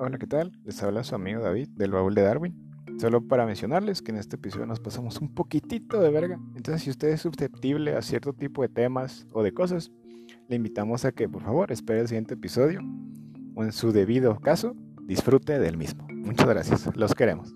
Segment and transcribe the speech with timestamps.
[0.00, 0.52] Hola, ¿qué tal?
[0.64, 2.54] Les habla su amigo David del Baúl de Darwin.
[2.98, 6.38] Solo para mencionarles que en este episodio nos pasamos un poquitito de verga.
[6.54, 9.90] Entonces, si usted es susceptible a cierto tipo de temas o de cosas,
[10.48, 12.80] le invitamos a que por favor espere el siguiente episodio
[13.56, 16.06] o en su debido caso disfrute del mismo.
[16.10, 17.52] Muchas gracias, los queremos.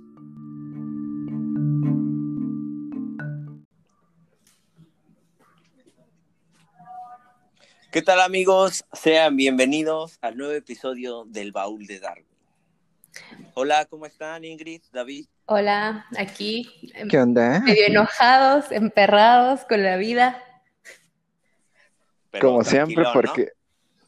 [7.92, 8.86] ¿Qué tal amigos?
[8.94, 12.24] Sean bienvenidos al nuevo episodio del Baúl de Darwin.
[13.52, 15.26] Hola, ¿cómo están Ingrid, David?
[15.44, 16.90] Hola, aquí.
[17.10, 17.60] ¿Qué onda?
[17.60, 20.42] Medio enojados, emperrados con la vida.
[22.30, 23.50] Pero Como siempre, porque...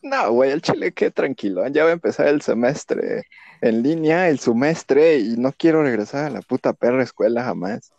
[0.00, 1.66] No, güey, el chile qué tranquilo.
[1.68, 3.24] Ya va a empezar el semestre
[3.60, 7.92] en línea, el semestre, y no quiero regresar a la puta perra escuela jamás.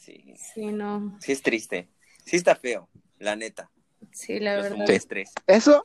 [0.00, 1.18] Sí, Sí, no.
[1.20, 1.88] sí es triste.
[2.24, 3.70] Sí está feo, la neta.
[4.12, 4.88] Sí, la verdad.
[4.90, 5.32] estrés.
[5.46, 5.84] Eso,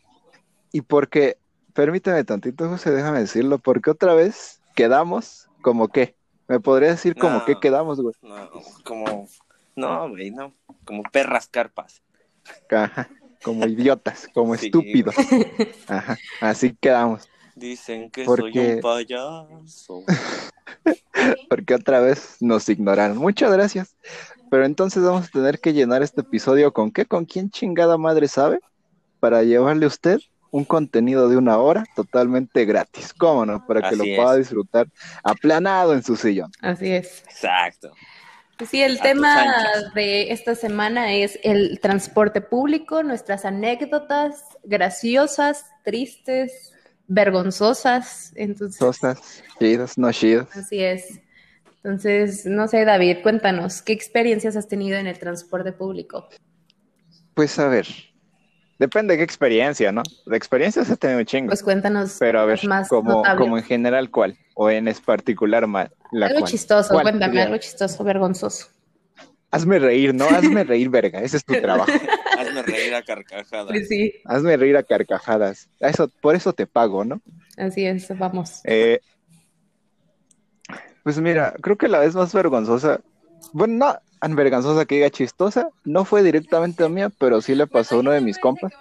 [0.71, 1.37] y porque,
[1.73, 6.15] permítame tantito, José, déjame decirlo, porque otra vez quedamos como qué.
[6.47, 7.45] ¿Me podría decir como No.
[7.45, 8.15] qué quedamos, güey?
[8.21, 8.49] No,
[8.83, 9.27] como...
[9.75, 10.53] No, güey, no.
[10.83, 12.01] Como perras carpas.
[12.69, 13.09] Ajá,
[13.43, 15.15] como idiotas, como Sí, estúpidos.
[15.87, 17.29] Ajá, así quedamos.
[17.55, 20.03] Dicen que ¿Por soy un payaso.
[21.49, 23.17] porque otra vez nos ignoraron.
[23.17, 23.95] Muchas gracias.
[24.51, 28.27] Pero entonces vamos a tener que llenar este episodio con qué, con quién chingada madre
[28.27, 28.59] sabe,
[29.21, 30.19] para llevarle a usted
[30.51, 33.13] un contenido de una hora totalmente gratis.
[33.13, 33.65] ¿Cómo no?
[33.65, 34.17] Para que Así lo es.
[34.17, 34.87] pueda disfrutar
[35.23, 36.51] aplanado en su sillón.
[36.61, 37.23] Así es.
[37.29, 37.93] Exacto.
[38.57, 39.45] Pues sí, el A tema
[39.95, 46.73] de esta semana es el transporte público, nuestras anécdotas graciosas, tristes,
[47.07, 48.33] vergonzosas.
[48.35, 50.49] Entonces, Cosas chidas, no chidas.
[50.57, 51.21] así es.
[51.83, 56.27] Entonces, no sé, David, cuéntanos, ¿qué experiencias has tenido en el transporte público?
[57.33, 57.87] Pues a ver,
[58.77, 60.03] depende de qué experiencia, ¿no?
[60.27, 61.47] De experiencias he tenido un chingo.
[61.47, 64.37] Pues cuéntanos pero a ver, más como, como en general, ¿cuál?
[64.53, 66.51] O en es particular, ma- la algo cual.
[66.51, 68.67] chistoso, ¿Cuál cuéntame, algo chistoso, vergonzoso.
[69.49, 70.25] Hazme reír, ¿no?
[70.25, 71.19] Hazme reír, verga.
[71.21, 71.91] Ese es tu trabajo.
[72.37, 73.67] Hazme reír a carcajadas.
[73.67, 75.67] Pues sí, Hazme reír a carcajadas.
[75.81, 77.19] A Eso, por eso te pago, ¿no?
[77.57, 78.61] así es, vamos.
[78.63, 78.99] Eh,
[81.03, 83.01] pues mira, creo que la vez más vergonzosa,
[83.53, 87.95] bueno, no tan vergonzosa que diga chistosa, no fue directamente mía, pero sí le pasó
[87.95, 88.71] a uno de mis compas.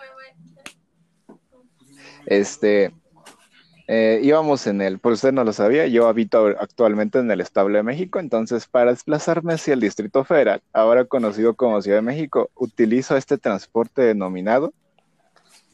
[2.26, 2.92] Este,
[3.88, 7.68] eh, íbamos en el, por usted no lo sabía, yo habito actualmente en el Estado
[7.70, 12.50] de México, entonces para desplazarme hacia el Distrito Federal, ahora conocido como Ciudad de México,
[12.54, 14.72] utilizo este transporte denominado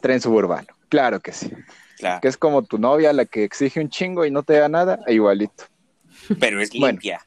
[0.00, 0.68] tren suburbano.
[0.88, 1.52] Claro que sí,
[1.98, 2.20] Claro.
[2.22, 5.00] que es como tu novia, la que exige un chingo y no te da nada,
[5.06, 5.64] e igualito,
[6.41, 6.92] Pero es Bueno.
[6.92, 7.20] limpia.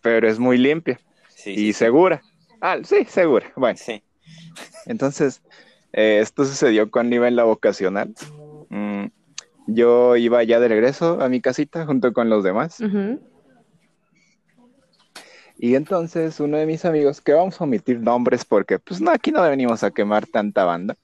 [0.00, 2.22] pero es muy limpia Sí, y sí, segura.
[2.60, 3.52] Ah, sí, segura.
[3.56, 4.02] Bueno, sí.
[4.86, 5.42] entonces,
[5.92, 8.14] eh, esto sucedió cuando iba en la vocacional.
[8.70, 9.06] Mm,
[9.68, 12.80] yo iba ya de regreso a mi casita junto con los demás.
[15.58, 19.32] Y entonces uno de mis amigos, que vamos a omitir nombres porque pues no, aquí
[19.32, 20.96] no venimos a quemar tanta banda,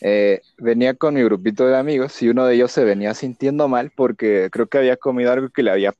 [0.00, 3.90] eh, venía con mi grupito de amigos y uno de ellos se venía sintiendo mal
[3.94, 5.94] porque creo que había comido algo que le había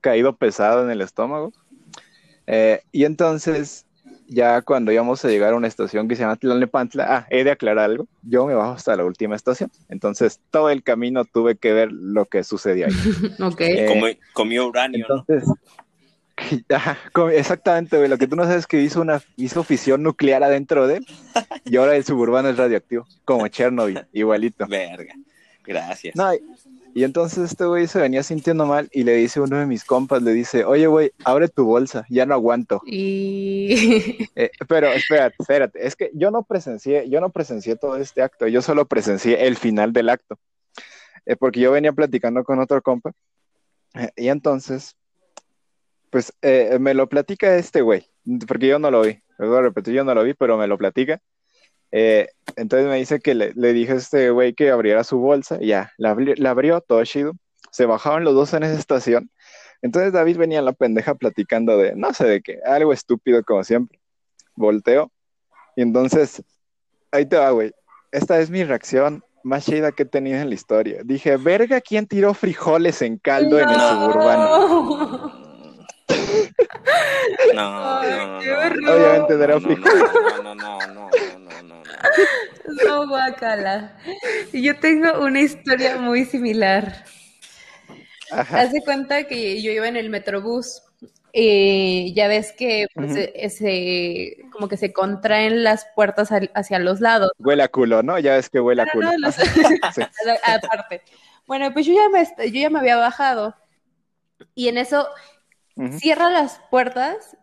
[0.00, 1.52] caído pesado en el estómago.
[2.46, 3.84] Eh, y entonces,
[4.28, 7.50] ya cuando íbamos a llegar a una estación que se llama Tlalnepantla, ah, he de
[7.50, 9.70] aclarar algo, yo me bajo hasta la última estación.
[9.88, 12.92] Entonces, todo el camino tuve que ver lo que sucedió ahí.
[13.40, 13.60] Ok.
[13.60, 15.26] Eh, Comió, comió uranio, ¿no?
[16.74, 16.98] Ajá,
[17.32, 18.08] exactamente, güey.
[18.08, 21.06] Lo que tú no sabes es que hizo una hizo fisión nuclear adentro de él
[21.64, 24.66] y ahora el suburbano es radioactivo, como Chernobyl, igualito.
[24.66, 25.14] Verga.
[25.64, 26.14] Gracias.
[26.14, 26.40] No, y,
[26.96, 29.84] y entonces este güey se venía sintiendo mal y le dice a uno de mis
[29.84, 32.80] compas, le dice, oye, güey, abre tu bolsa, ya no aguanto.
[32.86, 38.22] Y Eh, pero espérate, espérate, es que yo no presencié, yo no presencié todo este
[38.22, 40.38] acto, yo solo presencié el final del acto,
[41.26, 43.12] Eh, porque yo venía platicando con otro compa
[43.94, 44.96] eh, y entonces,
[46.16, 48.08] pues eh, me lo platica este güey,
[48.48, 51.20] porque yo no lo vi, lo repetir, yo no lo vi, pero me lo platica.
[51.92, 55.58] Eh, entonces me dice que le, le dije a este güey que abriera su bolsa,
[55.60, 57.32] y ya, la, abri- la abrió, todo chido,
[57.70, 59.30] se bajaron los dos en esa estación.
[59.82, 63.62] Entonces David venía en la pendeja platicando de, no sé de qué, algo estúpido como
[63.62, 64.00] siempre
[64.54, 65.12] volteo.
[65.76, 66.42] Y entonces,
[67.12, 67.74] ahí te va, güey.
[68.10, 71.02] Esta es mi reacción más chida que he tenido en la historia.
[71.04, 73.88] Dije, verga, ¿quién tiró frijoles en caldo en el No.
[73.90, 75.42] suburbano?
[77.54, 79.60] No, no, no, Obviamente no no.
[79.60, 81.82] No, no, no, no, no, no, no, no.
[82.86, 83.96] No, guacala.
[84.52, 87.04] Yo tengo una historia muy similar.
[88.72, 90.82] De cuenta que yo iba en el metrobús
[91.38, 93.20] eh, ya ves que pues, Ujú.
[93.20, 97.30] eh, se, como que se contraen las puertas al- hacia los lados.
[97.38, 98.18] Huele a culo, ¿no?
[98.18, 99.10] Ya ves que huele a culo.
[99.10, 99.34] no, los-
[99.94, 100.02] Sí.
[100.44, 101.02] aparte.
[101.46, 103.54] Bueno, pues yo ya me, yo ya me había bajado
[104.54, 105.06] y en eso
[105.98, 107.36] Cierra las puertas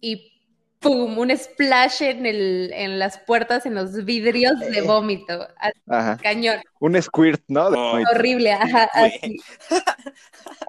[0.00, 0.32] y
[0.78, 1.18] ¡pum!
[1.18, 5.48] Un splash en, el, en las puertas, en los vidrios de vómito.
[5.58, 6.16] Así, Ajá.
[6.22, 6.60] cañón.
[6.78, 7.70] Un squirt, ¿no?
[7.70, 7.98] De- Oh.
[8.14, 9.36] Horrible, ajá, así.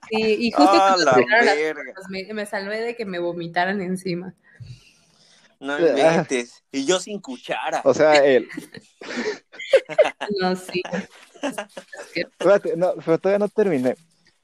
[0.09, 1.83] Y, y justo cuando la cerraron las verga.
[1.83, 4.33] puertas, me, me salvé de que me vomitaran encima.
[5.59, 5.79] No Ah.
[5.79, 6.63] inventes.
[6.71, 7.81] Y yo sin cuchara.
[7.83, 8.47] O sea, el,
[10.39, 10.81] No, sí.
[12.15, 13.95] Espérate, no, pero todavía no terminé.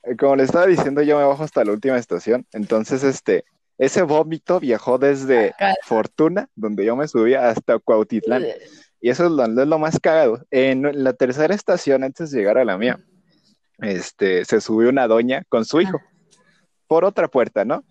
[0.08, 2.46] Eh, Como le estaba diciendo, yo me bajo hasta la última estación.
[2.52, 3.46] Entonces, este,
[3.78, 5.74] ese vómito viajó desde Acá.
[5.84, 8.46] Fortuna, donde yo me subía, hasta Cuautitlán.
[9.00, 10.46] Y eso es lo, es lo más cagado.
[10.50, 13.00] En la tercera estación, antes de llegar a la mía,
[13.80, 16.00] este, se subió una doña con su hijo
[16.88, 17.84] por otra puerta, ¿no?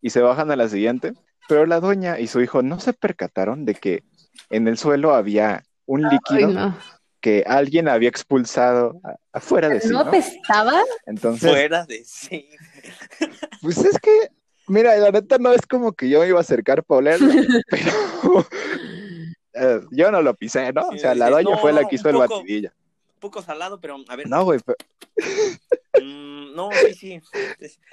[0.00, 1.12] Y se bajan a la siguiente.
[1.48, 4.02] Pero la doña y su hijo no se percataron de que
[4.50, 6.78] en el suelo había un Ay, líquido no.
[7.26, 9.00] Que alguien había expulsado
[9.32, 10.10] afuera de sí, ¿No ¿no?
[10.10, 10.80] apestaba?
[11.06, 12.48] Entonces, Fuera de sí.
[13.62, 14.30] pues es que,
[14.68, 17.28] mira, la neta no es como que yo me iba a acercar para olerlo,
[17.68, 18.46] pero
[19.54, 20.86] eh, yo no lo pisé, ¿no?
[20.86, 22.72] O sea, la doña fue la no, que hizo el batidilla.
[23.14, 24.28] Un poco salado, pero a ver.
[24.28, 24.78] No, güey, pero-
[26.02, 27.20] mm, no, sí, sí.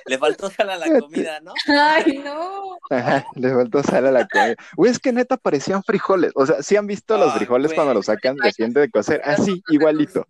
[0.05, 1.53] Le faltó sal a la comida, ¿no?
[1.67, 2.77] Ay, no.
[2.89, 4.55] ajá, le faltó sal a la comida.
[4.75, 6.31] Güey, es que neta parecían frijoles.
[6.35, 7.75] O sea, ¿sí han visto los frijoles güey.
[7.75, 9.21] cuando los sacan recién de cocer?
[9.23, 10.27] Así, igualito.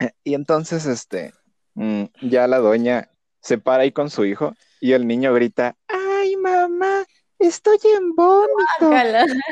[0.00, 1.32] Eh, Y entonces, este,
[1.74, 3.08] mm, ya la doña
[3.40, 7.04] se para ahí con su hijo y el niño grita, ¡ay, mamá!
[7.38, 8.90] Estoy en vómito.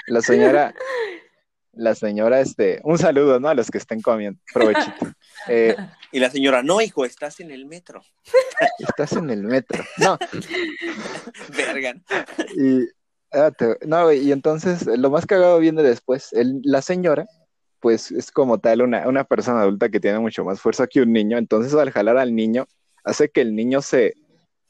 [0.07, 0.75] La señora,
[1.73, 3.49] la señora, este, un saludo, ¿no?
[3.49, 4.41] A los que estén comiendo.
[4.53, 5.07] Provechito.
[5.49, 5.77] Eh,
[6.13, 8.03] Y la señora, no, hijo, estás en el metro.
[8.79, 9.83] estás en el metro.
[9.99, 10.19] No,
[11.57, 11.95] Verga.
[12.57, 12.87] y,
[13.33, 13.51] ah,
[13.87, 16.33] no, y entonces lo más cagado viene después.
[16.33, 17.27] El- la señora,
[17.81, 21.13] pues es como tal una, una persona adulta que tiene mucho más fuerza que un
[21.13, 21.39] niño.
[21.39, 22.67] Entonces, al jalar al niño,
[23.05, 24.15] hace que el niño se,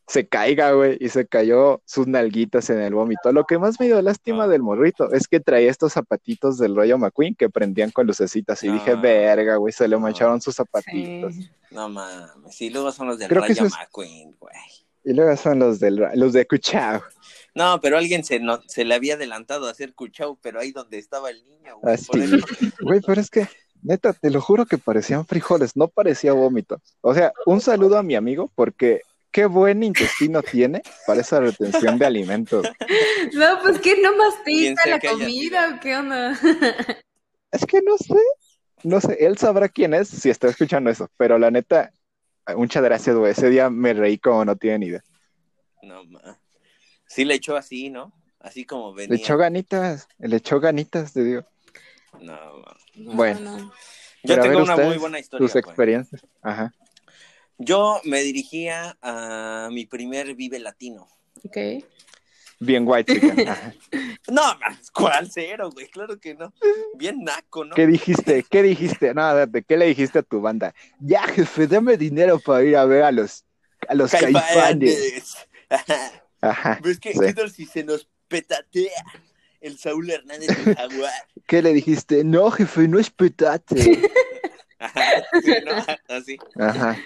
[0.06, 3.32] se caiga, güey, y se cayó sus nalguitas en el vómito.
[3.32, 4.48] Lo que más me dio lástima Ah.
[4.48, 8.62] del morrito es que traía estos zapatitos del rollo McQueen que prendían con lucecitas.
[8.64, 9.00] Y dije, Ah.
[9.00, 10.00] verga, güey, se le Ah.
[10.00, 11.34] mancharon sus zapatitos.
[11.34, 11.50] Sí.
[11.70, 12.54] No mames.
[12.54, 14.54] Sí, luego son los del Creo que Rayo eso es- McQueen, güey.
[15.04, 17.02] Y luego son los del los de Cuchao.
[17.54, 20.98] No, pero alguien se, no, se le había adelantado a hacer cuchao, pero ahí donde
[20.98, 21.94] estaba el niño, güey.
[21.94, 22.08] Así.
[22.14, 22.36] Eso-
[22.80, 23.46] Güey, pero es que,
[23.82, 26.80] neta, te lo juro que parecían frijoles, no parecía vómito.
[27.02, 29.02] O sea, un saludo a mi amigo porque
[29.32, 32.66] qué buen intestino tiene para esa retención de alimentos.
[33.34, 36.38] No, pues que no mastiza la haya comida o qué onda.
[37.50, 38.18] Es que no sé,
[38.82, 41.92] no sé, él sabrá quién es si está escuchando eso, pero la neta,
[42.56, 43.32] muchas gracias, güey.
[43.32, 45.04] Ese día me reí como no tienen idea.
[45.82, 46.38] No, ma.
[47.06, 48.12] Sí le echó así, ¿no?
[48.40, 49.14] Así como venía.
[49.16, 51.44] Le echó ganitas, le echó ganitas, te digo.
[52.20, 52.76] No, ma.
[52.94, 53.40] No, Bueno.
[53.40, 53.58] no.
[54.24, 55.44] Yo Pero a tengo una ustedes, muy buena historia.
[55.44, 55.60] Tus güey.
[55.60, 56.22] experiencias.
[56.42, 56.72] Ajá.
[57.58, 61.08] Yo me dirigía a mi primer Vive Latino.
[61.44, 61.56] Ok.
[62.60, 63.12] Bien white.
[64.28, 64.42] No,
[64.94, 65.88] ¿cuál cero, güey?
[65.88, 66.54] Claro que no.
[66.94, 67.74] Bien naco, ¿no?
[67.74, 68.44] ¿Qué dijiste?
[68.48, 69.12] ¿Qué dijiste?
[69.14, 70.72] No, date, ¿qué le dijiste a tu banda?
[71.00, 73.44] Ya, jefe, dame dinero para ir a ver a los,
[73.88, 74.44] a los caifanes.
[74.54, 75.36] Caifanes.
[75.68, 76.24] Ajá.
[76.40, 76.80] Ajá.
[76.82, 77.18] ¿Ves que Sí.
[77.20, 79.04] qué tal si se nos petatea
[79.60, 81.12] el Saúl Hernández del Jaguar?
[81.46, 82.22] ¿Qué le dijiste?
[82.22, 84.08] No, jefe, no es petate.
[84.82, 85.02] Ajá,
[85.42, 85.72] sí, ¿no?
[86.14, 86.38] Así.
[86.58, 86.98] Ajá.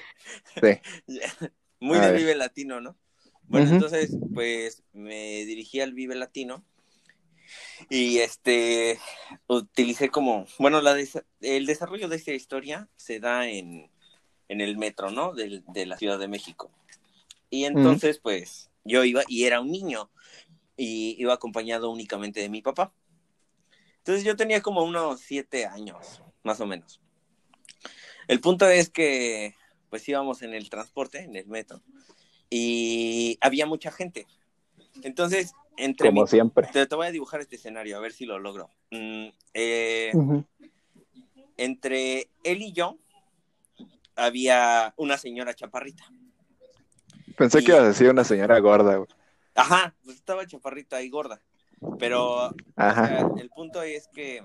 [0.61, 0.81] Sí.
[1.81, 2.21] Muy A de ver.
[2.21, 2.97] Vive Latino, ¿no?
[3.49, 6.65] Bueno, entonces, pues me dirigí al Vive Latino
[7.91, 8.99] y este
[9.47, 13.91] utilicé como, bueno, la desa- el desarrollo de esta historia se da en,
[14.49, 15.33] en el metro, ¿no?
[15.35, 16.71] Del- de la Ciudad de México.
[17.51, 20.11] Y entonces, pues yo iba y era un niño
[20.77, 22.93] y iba acompañado únicamente de mi papá.
[23.99, 27.01] Entonces yo tenía como unos siete años, más o menos.
[28.29, 29.55] El punto es que
[29.91, 31.81] pues íbamos en el transporte, en el metro,
[32.51, 34.27] y había mucha gente.
[35.03, 36.69] Entonces, entre Como mi- siempre.
[36.73, 38.71] te, te voy a dibujar este escenario, a ver si lo logro.
[38.91, 40.13] Mm, eh,
[41.57, 42.99] entre él y yo
[44.15, 46.05] había una señora chaparrita.
[47.37, 49.09] Pensé que ibas a decir una señora gorda, güey.
[49.55, 51.41] Ajá, pues estaba chaparrita y gorda.
[51.99, 53.07] Pero o Ajá.
[53.07, 54.43] sea, el punto es que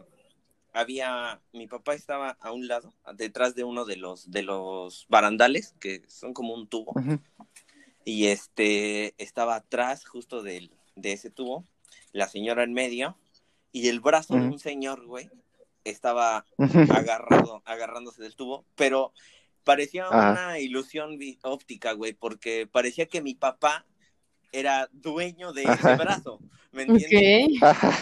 [0.74, 5.76] había, mi papá estaba a un lado, detrás de uno de los, de los barandales,
[5.80, 6.94] que son como un tubo,
[8.06, 11.66] y este estaba atrás justo del, de ese tubo,
[12.14, 13.18] la señora en medio,
[13.72, 15.30] y el brazo de un señor, güey,
[15.84, 16.46] estaba
[16.90, 19.14] agarrado, agarrándose del tubo, pero
[19.64, 20.32] parecía Ajá.
[20.32, 23.86] una ilusión óptica, güey, porque parecía que mi papá
[24.52, 26.40] era dueño de ese brazo,
[26.72, 27.60] ¿me entiendes?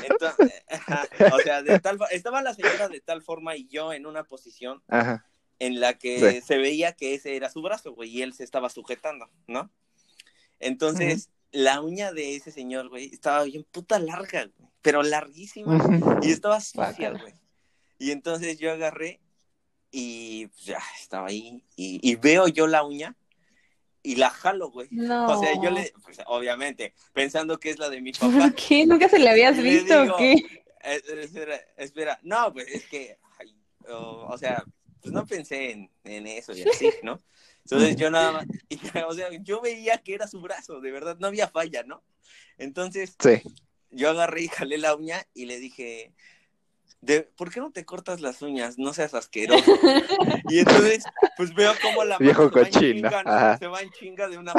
[0.09, 0.63] Entonces,
[1.33, 4.81] o sea, de tal, estaba la señora de tal forma y yo en una posición
[4.87, 5.25] ajá.
[5.59, 6.41] en la que Sí.
[6.45, 9.69] se veía que ese era su brazo, güey, y él se estaba sujetando, ¿no?
[10.59, 15.77] Entonces, la uña de ese señor, güey, estaba bien puta larga, güey, pero larguísima,
[16.21, 17.33] y estaba sucia, güey.
[17.97, 19.19] Y entonces yo agarré
[19.91, 23.15] y pues, ya estaba ahí, y, y veo yo la uña
[24.03, 24.87] y la jalo, güey.
[24.91, 25.27] No.
[25.27, 28.85] O sea, yo le, pues, obviamente, pensando que es la de mi ¿Por papá, qué?
[28.85, 30.35] ¿Nunca se le habías visto digo, o qué?
[30.81, 33.53] Espera, espera, no, pues es que, ay,
[33.89, 34.63] o, o sea,
[35.01, 37.19] pues no pensé en, en eso y así, ¿no?
[37.63, 41.17] Entonces yo nada más, y, o sea, yo veía que era su brazo, de verdad,
[41.19, 42.01] no había falla, ¿no?
[42.57, 43.41] Entonces Sí.
[43.91, 46.13] yo agarré y jalé la uña y le dije,
[47.01, 48.77] de, ¿por qué no te cortas las uñas?
[48.77, 49.71] No seas asqueroso.
[50.49, 51.03] Y entonces,
[51.37, 53.21] pues veo cómo la mano Viejo se va chinga,
[53.81, 54.53] en chinga de una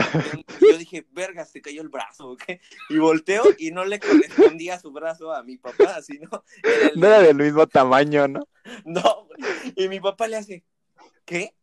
[0.61, 2.61] Yo dije, verga, se cayó el brazo, ¿o qué?
[2.89, 6.29] Y volteo y no le correspondía su brazo a mi papá, sino
[6.63, 8.49] era el- No era del mismo tamaño, ¿no?
[8.85, 9.29] no,
[9.77, 10.65] y mi papá le hace,
[11.25, 11.55] ¿qué?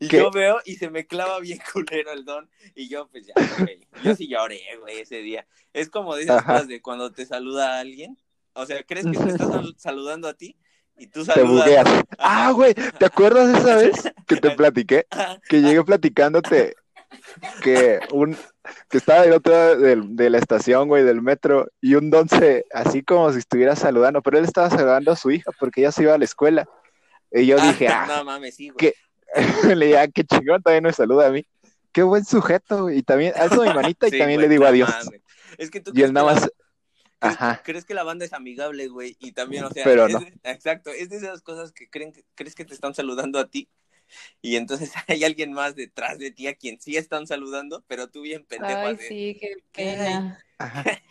[0.00, 0.18] Y ¿Qué?
[0.18, 2.50] yo veo y se me clava bien culero el don.
[2.74, 3.86] Y yo, pues ya, güey.
[4.02, 5.46] Yo sí lloré, güey, ese día.
[5.72, 6.52] Es como de esas Ajá.
[6.54, 8.18] cosas de cuando te saluda a alguien.
[8.54, 10.56] O sea, crees que te está sal- saludando a ti
[10.96, 11.64] y tú Te saludas.
[11.66, 11.84] bugueas.
[11.86, 12.02] ¿no?
[12.18, 15.06] Ah, güey, ¿te acuerdas de esa vez que te platiqué?
[15.48, 16.74] Que llegué platicándote
[17.62, 18.36] que un
[18.88, 22.28] que estaba del otro lado del- de la estación, güey, del metro, y un don
[22.28, 25.92] se, así como si estuviera saludando, pero él estaba saludando a su hija porque ella
[25.92, 26.66] se iba a la escuela.
[27.30, 28.76] Y yo dije, ah, No mames, sí, güey.
[28.78, 28.94] ¿Qué?
[29.74, 31.44] le dije, ah, qué chingón, también me saluda a mí.
[31.92, 32.98] Qué buen sujeto, güey.
[32.98, 34.90] Y también alzo mi manita y también güey, le digo no adiós.
[35.04, 35.20] mames.
[35.58, 36.50] Es que tú Y él nada que más,
[37.28, 37.62] ajá.
[37.62, 40.20] crees que la banda es amigable, güey, y también, o sea, Pero es no.
[40.20, 43.48] de- exacto, es de esas cosas que creen que crees que te están saludando a
[43.50, 43.68] ti
[44.42, 48.22] y entonces hay alguien más detrás de ti a quien sí están saludando, pero tú
[48.22, 49.06] bien pendejo Ay, así.
[49.08, 50.44] sí, qué ¿Qué pena.
[50.58, 50.84] Ajá.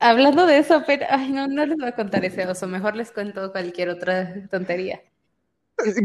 [0.00, 3.12] Hablando de eso, pero, ay, no, no les voy a contar ese oso, mejor les
[3.12, 5.00] cuento cualquier otra tontería.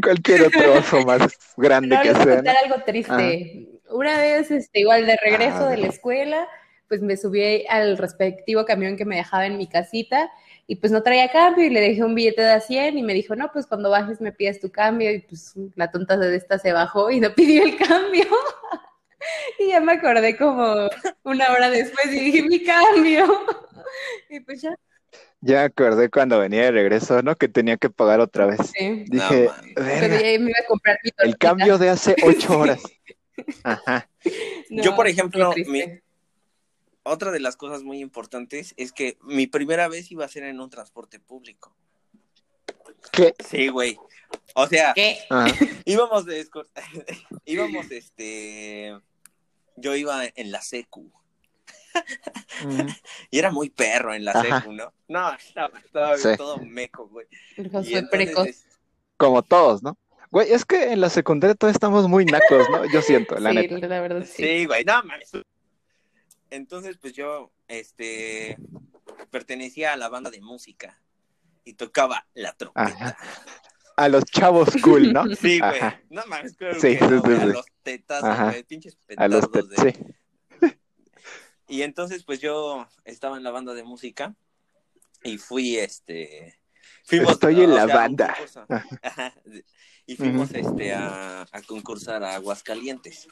[0.02, 3.80] Cualquier otro oso más grande No, que les voy a contar algo triste.
[3.90, 6.48] Una vez, este, igual de regreso Ah, de la escuela,
[6.88, 10.32] pues me subí al respectivo camión que me dejaba en mi casita
[10.68, 13.14] y pues no traía cambio y le dejé un billete de a 100 y me
[13.14, 16.58] dijo, no, pues cuando bajes me pides tu cambio y pues la tonta de esta
[16.60, 18.26] se bajó y no pidió el cambio.
[19.58, 20.88] Y ya me acordé como
[21.24, 23.26] una hora después y dije, mi cambio.
[24.30, 24.76] Y pues ya,
[25.42, 27.36] Ya me acordé cuando venía de regreso, ¿no?
[27.36, 28.60] Que tenía que pagar otra vez.
[28.78, 29.06] sí.
[29.08, 29.74] Dije, mames.
[29.74, 32.84] Cuando "Verga, ya me iba a comprar mi el cambio de hace ocho horas.
[33.64, 34.10] Ajá.
[34.70, 36.04] Yo, por No, ejemplo, triste.
[37.08, 40.60] Otra de las cosas muy importantes es que mi primera vez iba a ser en
[40.60, 41.76] un transporte público.
[43.12, 43.34] ¿Qué?
[43.48, 43.98] Sí, güey.
[44.56, 45.20] O sea, ¿Qué?
[45.30, 45.48] Ajá.
[45.86, 46.46] íbamos de
[47.46, 48.98] íbamos este
[49.78, 51.12] yo iba en la secu
[53.32, 54.60] y era muy perro en la Ajá.
[54.62, 54.92] secu, ¿no?
[55.08, 56.30] No, estaba, estaba Sí.
[56.38, 57.28] todo meco, güey.
[57.52, 58.48] Y fue entonces, precoz.
[58.48, 58.66] es-
[59.18, 59.98] Como todos, ¿no?
[60.32, 62.92] Güey, es que en la secundaria todos estamos muy nacos, ¿no?
[62.92, 63.88] Yo siento, la sí, neta.
[63.88, 64.44] la verdad, sí.
[64.44, 65.32] Sí, güey, no mames.
[66.56, 68.58] Entonces, pues yo, este,
[69.30, 71.02] pertenecía a la banda de música
[71.64, 72.88] y tocaba la trompeta.
[72.88, 73.18] Ajá.
[73.98, 75.24] A los chavos cool, ¿no?
[75.36, 75.80] Sí, güey.
[76.10, 77.66] No mames, claro Sí, que no, sí, güey, sí, A los
[78.52, 80.78] güey, pinches A los petardos de- sí.
[81.68, 84.36] Y entonces, pues yo estaba en la banda de música
[85.24, 86.60] y fui, este,
[87.04, 87.32] fuimos.
[87.32, 88.36] Estoy en o la sea, banda.
[90.06, 93.28] Y fuimos, este, a, a concursar a Aguascalientes.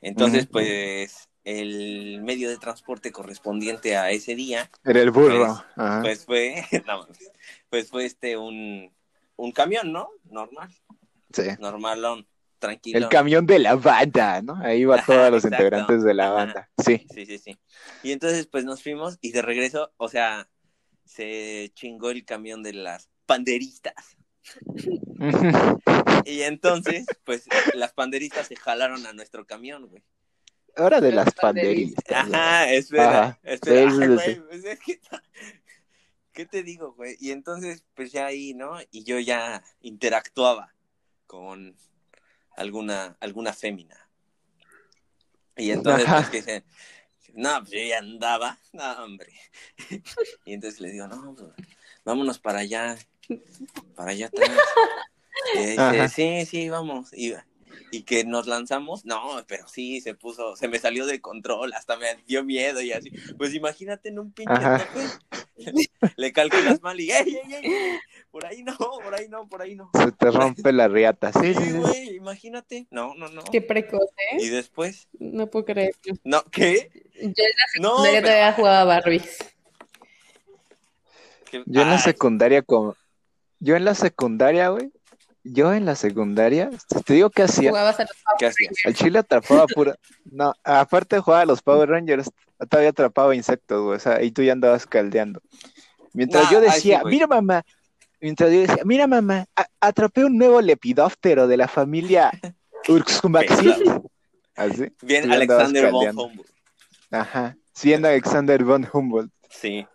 [0.00, 5.64] Entonces, pues, el medio de transporte correspondiente a ese día, Era el burro.
[5.74, 7.06] Pues, pues fue, no,
[7.68, 8.92] pues fue este, un,
[9.36, 10.08] un camión, ¿no?
[10.24, 10.70] Normal,
[11.32, 11.42] Sí.
[11.58, 12.26] normalón,
[12.58, 12.98] tranquilo.
[12.98, 14.56] El camión de la banda, ¿no?
[14.62, 15.64] Ahí va todos los exacto.
[15.64, 16.34] integrantes de la Ajá.
[16.34, 16.70] banda.
[16.84, 17.06] Sí.
[17.12, 17.58] Sí, sí, sí.
[18.02, 20.48] Y entonces, pues nos fuimos y de regreso, o sea,
[21.04, 23.94] se chingó el camión de las panderistas.
[26.24, 30.02] Y entonces, pues las panderistas se jalaron a nuestro camión, güey.
[30.76, 32.28] Hora de las panderistas.
[32.32, 33.38] Ajá, espera, Ajá.
[33.42, 34.40] espera, Sí, sí, ay, sí, güey, sí.
[34.48, 34.78] pues
[36.32, 37.16] ¿Qué te digo, güey?
[37.20, 38.78] Y entonces, pues ya ahí, ¿no?
[38.90, 40.74] Y yo ya interactuaba
[41.26, 41.76] con
[42.56, 44.08] alguna, alguna fémina.
[45.56, 46.16] Y entonces, Ajá.
[46.16, 46.64] pues que se,
[47.34, 49.32] no, pues yo ya andaba, no, hombre.
[50.44, 51.50] Y entonces le digo, no, pues,
[52.04, 52.96] vámonos para allá,
[53.94, 54.58] para allá atrás.
[55.54, 56.08] Y dice, Ajá.
[56.08, 57.12] sí, sí, vamos.
[57.12, 57.34] Y,
[57.90, 61.96] y que nos lanzamos, no, pero sí, se puso, se me salió de control, hasta
[61.96, 63.10] me dio miedo y así.
[63.38, 64.78] Pues imagínate en un pinche Ajá.
[64.78, 65.52] tope,
[66.16, 67.98] le calculas mal y ¡ey, ey, ey!
[68.30, 69.90] Por ahí no, por ahí no, por ahí no.
[69.94, 71.32] Se te rompe la riata.
[71.34, 72.86] Sí, sí, güey, imagínate.
[72.90, 73.42] No, no, no.
[73.44, 74.50] Qué precoz, Y ¿eh?
[74.50, 75.94] después, No puedo creer.
[76.24, 76.90] no, ¿qué?
[77.20, 79.38] Yo en la No, secundaria pero- todavía jugaba Barbies.
[81.66, 82.96] Yo en la Ay, secundaria, como.
[83.60, 84.90] Yo en la secundaria, güey.
[85.44, 86.70] Yo en la secundaria,
[87.04, 87.70] te digo que hacía.
[87.70, 88.72] Jugabas a los ¿Qué hacías?
[88.84, 89.96] El chile atrapaba pura.
[90.24, 92.30] No, aparte de jugar a los Power Rangers,
[92.70, 93.96] todavía atrapaba insectos, güey.
[93.96, 95.40] O sea, y tú ya andabas caldeando.
[96.12, 97.64] Mientras Nah, yo sí, decía, mira mamá.
[98.20, 99.46] Mientras yo decía, mira mamá,
[99.80, 102.30] atrapé un nuevo lepidóptero de la familia
[102.88, 103.74] Urxumaxis.
[104.54, 104.92] Así.
[105.02, 106.08] Bien, Alexander von.
[106.08, 106.46] Humboldt.
[107.10, 107.56] Ajá.
[107.72, 109.32] Siendo Alexander von Humboldt.
[109.50, 109.86] Sí.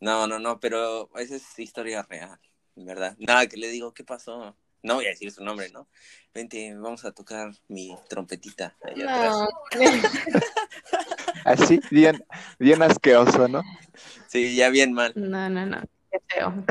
[0.00, 2.38] No, no, no, pero esa es historia real,
[2.84, 3.16] ¿verdad?
[3.18, 4.56] Nada, que le digo, ¿qué pasó?
[4.82, 5.88] No voy a decir su nombre, ¿no?
[6.32, 9.36] Vente, vamos a tocar mi trompetita allá atrás.
[11.44, 12.24] Así, bien,
[12.58, 13.62] bien asqueroso, ¿no?
[14.28, 15.12] Sí, ya bien mal.
[15.16, 15.80] no, no, no.
[16.10, 16.64] Qué feo.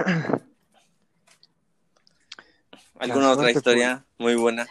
[2.99, 4.67] ¿Alguna otra historia muy buena?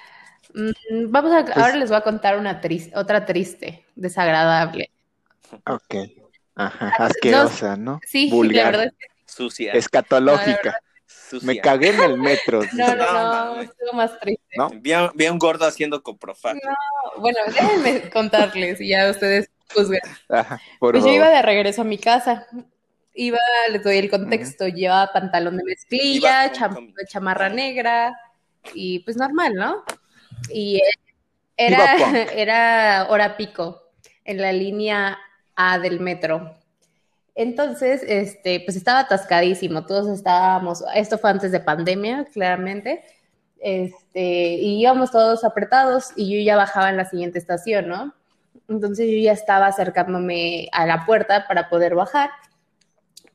[0.54, 4.90] Mm, Vamos a, Pues- ahora les voy a contar una triste, otra triste, desagradable.
[5.66, 5.94] Ok.
[6.54, 8.00] Ajá, asquerosa, ¿no?
[8.06, 8.64] Sí, Vulgar.
[8.64, 9.72] la verdad es que Sucia.
[9.72, 10.80] Escatológica.
[11.06, 11.46] Sucia.
[11.46, 12.60] Me cagué en el metro.
[12.74, 14.44] no, no, No, no, estuvo más triste.
[14.56, 14.70] ¿No?
[14.70, 16.60] Vi a, vi a un gordo haciendo coprofagia.
[17.18, 20.00] Bueno, déjenme contarles y ya ustedes juzguen.
[20.28, 22.46] Ajá, Pues yo iba de regreso a mi casa.
[23.18, 23.38] Iba,
[23.70, 28.12] les doy el contexto, llevaba pantalón de mezclilla, cham- con- chamarra negra
[28.74, 29.84] y pues normal, ¿no?
[30.52, 30.82] Y
[31.56, 31.94] era,
[32.34, 33.90] era hora pico
[34.24, 35.18] en la línea
[35.54, 36.58] A del metro.
[37.36, 43.04] Entonces, este, pues estaba atascadísimo, todos estábamos, esto fue antes de pandemia, claramente,
[43.60, 48.14] este, y íbamos todos apretados y yo ya bajaba en la siguiente estación, ¿no?
[48.68, 52.30] Entonces yo ya estaba acercándome a la puerta para poder bajar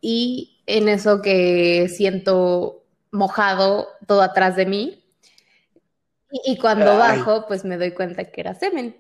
[0.01, 5.03] y en eso que siento mojado todo atrás de mí
[6.31, 6.98] y, y cuando Ay.
[6.98, 8.96] bajo pues me doy cuenta que era semen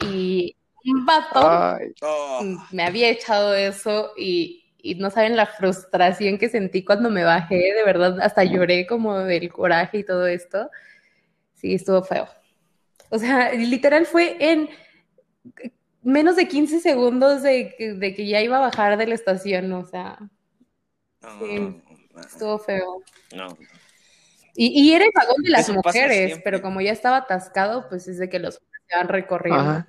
[0.00, 6.38] y un vato Ay, Oh, me había echado eso y, y no saben la frustración
[6.38, 10.70] que sentí cuando me bajé, de verdad hasta lloré como del coraje y todo esto.
[11.54, 12.28] Sí, estuvo feo.
[13.10, 14.68] O sea, literal fue en
[16.02, 19.72] menos de 15 segundos de, que- de que ya iba a bajar de la estación,
[19.72, 20.18] o sea,
[21.20, 21.58] no, Sí.
[22.14, 23.02] no, estuvo feo.
[23.34, 23.56] no.
[24.54, 28.18] Y, y era el vagón de las mujeres, pero como ya estaba atascado, pues es
[28.18, 29.60] de que los hombres se van recorriendo.
[29.62, 29.88] Ajá.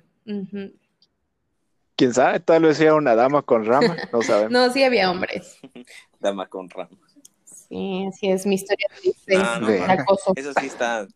[1.96, 2.40] ¿Quién sabe?
[2.40, 4.50] Tal vez era una dama con rama, no sabemos.
[4.52, 5.58] No, sí había hombres.
[6.20, 6.98] Dama con ramos.
[7.44, 10.00] Sí, así es mi historia triste Ah, no, de mames.
[10.00, 10.32] acoso.
[10.36, 11.06] Eso sí está.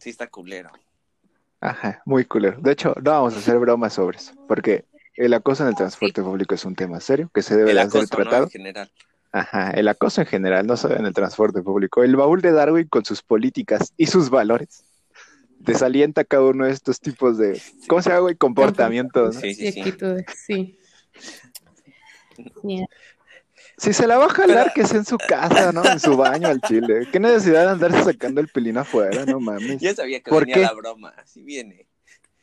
[0.00, 0.70] Sí está culero.
[1.60, 2.58] Ajá, muy culero.
[2.60, 4.84] De hecho, no vamos a hacer bromas sobre eso, porque
[5.16, 7.86] el acoso en el transporte público es un tema serio que se debe El ser
[7.86, 8.08] acoso, ¿no?
[8.24, 8.44] tratado.
[8.44, 8.90] En general.
[9.32, 12.02] Ajá, el acoso en general, no solo en el transporte público.
[12.02, 14.84] El baúl de Darwin con sus políticas y sus valores
[15.64, 18.36] desalienta cada uno de estos tipos de, ¿cómo se llama, güey?
[18.36, 19.34] Comportamientos.
[19.36, 19.40] ¿no?
[19.40, 19.80] Sí, sí, sí.
[19.80, 20.78] actitudes, sí.
[23.78, 25.84] Si se la va a jalar, Pero- que sea en su casa, ¿no?
[25.84, 27.08] En su baño al chile.
[27.10, 29.24] ¿Qué necesidad de andarse sacando el pilín afuera?
[29.26, 29.80] No mames.
[29.80, 30.60] Ya sabía que ¿Por venía qué?
[30.62, 31.14] la broma.
[31.16, 31.86] Así viene.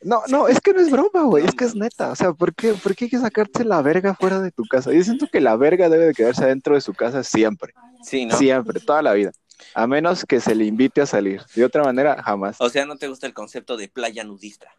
[0.01, 2.11] No, no, es que no es broma, güey, No, es que es neta.
[2.11, 4.93] O sea, ¿por qué, ¿por qué hay que sacarte la verga fuera de tu casa?
[4.93, 8.37] Yo siento que la verga debe de quedarse dentro de su casa siempre, Sí, ¿no?
[8.37, 9.31] siempre, toda la vida.
[9.73, 11.41] A menos que se le invite a salir.
[11.55, 12.57] De otra manera, jamás.
[12.59, 14.71] O sea, ¿no te gusta el concepto de playa nudista?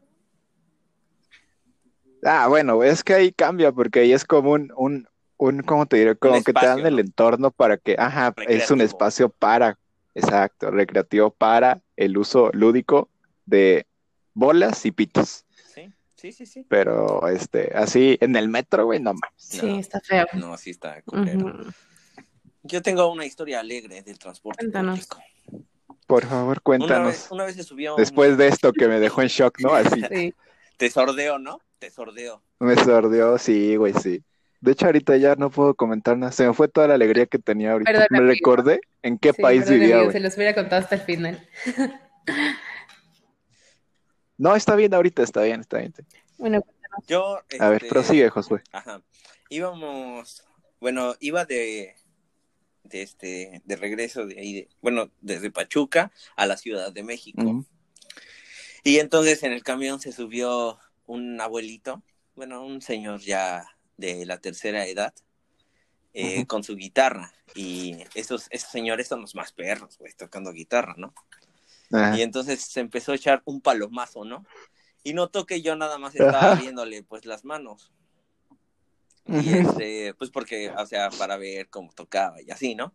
[2.25, 5.97] Ah, bueno, es que ahí cambia, porque ahí es como un, un, un ¿cómo te
[5.97, 6.17] diré?
[6.17, 7.01] Como que te dan el ¿no?
[7.01, 9.79] entorno para que, ajá, es un espacio para,
[10.15, 13.09] exacto, recreativo para el uso lúdico
[13.47, 13.87] de
[14.35, 15.47] bolas y pitos.
[15.75, 16.67] Sí, sí, sí, sí.
[16.69, 19.31] Pero, este, así, en el metro, güey, no mames.
[19.37, 19.79] sí, No.
[19.79, 20.27] está feo.
[20.35, 21.65] No, sí está culero.
[22.63, 25.07] Yo tengo una historia alegre del transporte Cuéntanos.
[25.07, 25.67] público.
[26.07, 27.07] Por favor, Una cuéntanos.
[27.09, 29.75] vez, una vez se subió un- Después de esto que me dejó en shock, ¿no?
[29.75, 30.35] Así, Sí.
[30.77, 31.61] Te sordeo, ¿no?
[31.79, 32.43] Te sordeo.
[32.59, 34.23] me sordió, sí, güey, sí.
[34.61, 36.33] De hecho, ahorita ya no puedo comentar nada.
[36.33, 37.91] Se me fue toda la alegría que tenía ahorita.
[37.93, 38.33] Perdón, me amigo.
[38.33, 40.13] recordé en qué Sí, país perdón, vivía, amigo, güey.
[40.19, 41.49] se los hubiera contado hasta el final.
[44.39, 45.93] No, está bien ahorita, está bien, está bien.
[46.39, 46.65] Bueno,
[47.07, 47.41] Yo.
[47.59, 48.63] A ver, este, prosigue, Josué.
[48.73, 49.03] Ajá.
[49.51, 50.43] Íbamos.
[50.81, 51.95] Bueno, iba de.
[52.85, 53.63] De este.
[53.65, 54.53] De regreso de ahí.
[54.55, 57.43] de- bueno, desde Pachuca a la Ciudad de México.
[58.83, 62.03] Y entonces en el camión se subió un abuelito,
[62.35, 63.67] bueno, un señor ya
[63.99, 65.13] de la tercera edad,
[66.15, 67.33] eh, con su guitarra.
[67.55, 71.13] Y esos, esos señores son los más perros, güey, tocando guitarra, ¿no?
[72.17, 74.47] Y entonces se empezó a echar un palomazo, ¿no?
[75.03, 77.93] Y notó que yo nada más estaba viéndole, pues, las manos.
[79.31, 82.95] Y este, pues porque, o sea, para ver cómo tocaba y así, ¿no?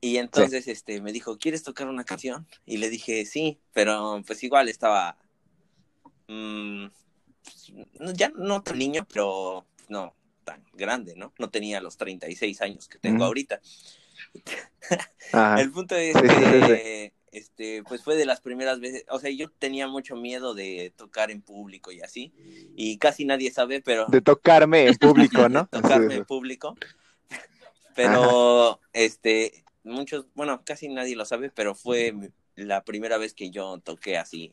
[0.00, 2.46] Y entonces, este, me dijo, ¿quieres tocar una canción?
[2.66, 5.16] Y le dije, sí, pero pues igual estaba,
[6.28, 6.86] mm,
[7.42, 7.72] pues,
[8.14, 11.32] ya no tan niño, pero no tan grande, ¿no?
[11.38, 13.24] No tenía los 36 años que tengo Ujú.
[13.26, 13.60] ahorita.
[15.58, 19.88] El punto es que, este, pues fue de las primeras veces, o sea, yo tenía
[19.88, 22.32] mucho miedo de tocar en público y así,
[22.76, 25.68] y casi nadie sabe, pero De tocarme en público, ¿no?
[25.72, 26.76] de tocarme en público,
[27.96, 32.14] pero, este, muchos, bueno, casi nadie lo sabe, pero fue
[32.54, 34.52] la primera vez que yo toqué así,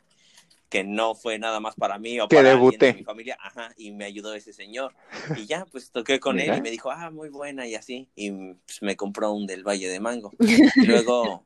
[0.69, 3.91] que no fue nada más para mí o Que para de mi familia, ajá, y
[3.91, 4.95] me ayudó ese señor,
[5.35, 6.57] y ya, pues toqué con él Mira.
[6.57, 9.89] y me dijo, ah, muy buena y así, y pues, me compró un del Valle
[9.89, 11.45] de Mango, y luego...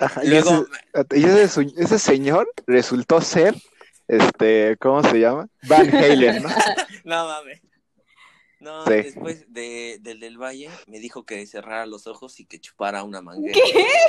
[0.00, 0.66] Ajá, y Luego,
[1.10, 3.54] ese, y ese, señor resultó ser,
[4.08, 5.48] este, ¿cómo se llama?
[5.62, 6.48] Van Halen, ¿no?
[7.04, 7.60] no mames.
[8.60, 8.92] No, Sí.
[8.94, 13.20] después de, del del Valle me dijo que cerrara los ojos y que chupara una
[13.20, 13.58] manguera.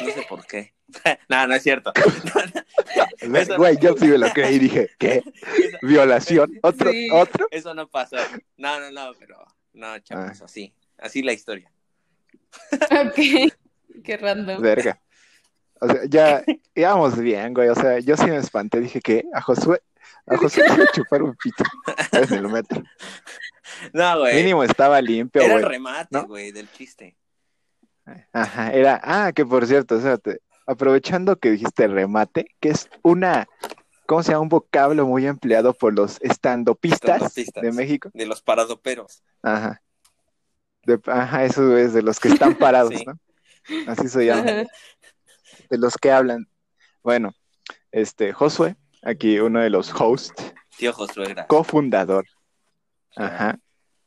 [0.02, 0.74] No sé por qué.
[1.30, 1.92] no, no es cierto.
[3.58, 5.24] Güey, yo sí me lo creí y dije, ¿qué?
[5.58, 6.58] Eso, ¿Violación?
[6.62, 6.92] ¿Otro?
[6.92, 7.10] Sí.
[7.12, 7.48] ¿Otro?
[7.52, 8.16] eso no pasó.
[8.58, 10.46] No, no, no, pero no, chavos, Ah.
[10.46, 10.74] así.
[10.98, 11.70] Así la historia.
[12.72, 13.52] Ok.
[14.04, 14.62] Qué random.
[14.62, 15.02] Verga.
[15.82, 17.70] O sea, ya íbamos bien, güey.
[17.70, 18.80] O sea, yo sí me espanté.
[18.80, 19.82] Dije que a Josué,
[20.26, 21.64] a Josué le iba a chupar un pito
[22.14, 22.82] en el metro.
[23.94, 24.36] No, güey.
[24.36, 25.72] Mínimo estaba limpio, Era el güey.
[25.74, 26.28] remate, ¿no?
[26.28, 27.16] güey, del chiste.
[28.32, 33.48] Ajá, era, ah, que por cierto, espérate, aprovechando que dijiste remate, que es una,
[34.06, 34.44] ¿cómo se llama?
[34.44, 37.64] Un vocablo muy empleado por los estandopistas Estandopistas.
[37.64, 38.12] de México.
[38.14, 39.24] De los paradoperos.
[39.42, 39.82] Ajá.
[40.86, 43.06] De- ajá, eso es de los que están parados, Sí.
[43.06, 43.20] ¿no?
[43.88, 44.44] Así se llama.
[45.70, 46.48] De los que hablan.
[47.04, 47.34] Bueno,
[47.92, 50.94] este, Josué, aquí uno de los hosts, Tío
[51.48, 52.26] cofundador,
[53.16, 53.58] ajá,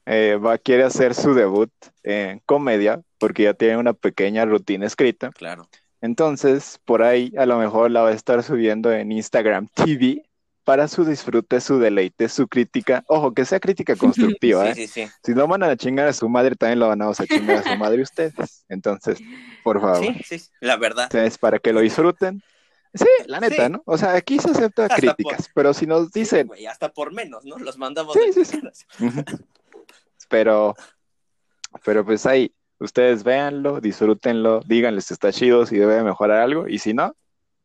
[0.05, 1.71] eh, va, quiere hacer su debut
[2.03, 5.31] en comedia, porque ya tiene una pequeña rutina escrita.
[5.31, 5.69] Claro.
[6.01, 10.28] Entonces, por ahí a lo mejor la va a estar subiendo en Instagram TV
[10.69, 13.03] para su disfrute, su deleite, su crítica.
[13.07, 14.75] Ojo, que sea crítica constructiva, ¿eh?
[14.75, 15.09] sí, sí.
[15.25, 17.79] Si no van a chingar a su madre, también lo van a chingar a su
[17.79, 18.67] madre ustedes.
[18.69, 19.19] Entonces,
[19.65, 21.05] por favor, Sí, sí, la verdad.
[21.05, 22.43] Entonces, para que lo disfruten.
[22.93, 23.71] Sí, la neta.
[23.71, 23.83] ¿no?
[23.87, 27.57] O sea, aquí se acepta Hasta críticas, pero si nos dicen, hasta por menos, ¿no?
[27.57, 28.61] Los mandamos Sí, de sí, sí.
[30.29, 30.77] pero,
[31.83, 36.79] pero pues ahí, ustedes véanlo, disfrútenlo, díganles si está chido, si debe mejorar algo, y
[36.79, 37.17] si no,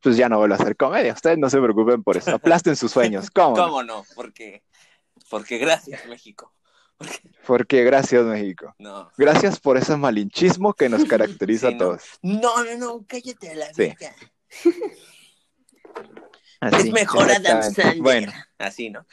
[0.04, 1.14] pues ya no vuelvo a hacer comedia.
[1.14, 3.56] Ustedes no se preocupen por eso, aplasten sus sueños, ¿cómo?
[3.56, 3.64] no?
[3.64, 4.06] ¿Cómo no?
[4.16, 4.64] Porque,
[5.30, 6.54] porque gracias, México.
[7.48, 8.76] Porque gracias, México.
[8.78, 9.12] No.
[9.18, 12.04] Gracias por ese malinchismo que nos caracteriza Sí, a todos.
[12.22, 13.94] No, no, no, cállate a la Sí.
[16.60, 17.62] Así, es mejor Adam.
[17.64, 18.02] Sandler.
[18.02, 19.06] Bueno, Así, ¿no?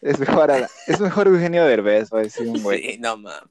[0.00, 2.82] es mejor, Adam- es mejor Eugenio Derbez, va a decir un güey.
[2.82, 3.42] Sí, no, mames.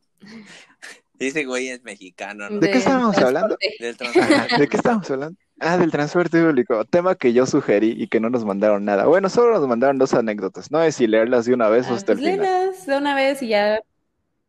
[1.20, 2.60] Ese güey es mexicano, ¿no?
[2.60, 3.56] ¿De qué estábamos hablando?
[3.80, 5.40] ¿De qué estamos hablando?
[5.60, 9.06] Ah, del transporte público, tema que yo sugerí y que no nos mandaron nada.
[9.06, 10.72] Bueno, solo nos mandaron dos anécdotas.
[10.72, 12.46] No sé si leerlas de una vez o Ah, hasta el pues final.
[12.46, 13.80] léelas de una vez y ya.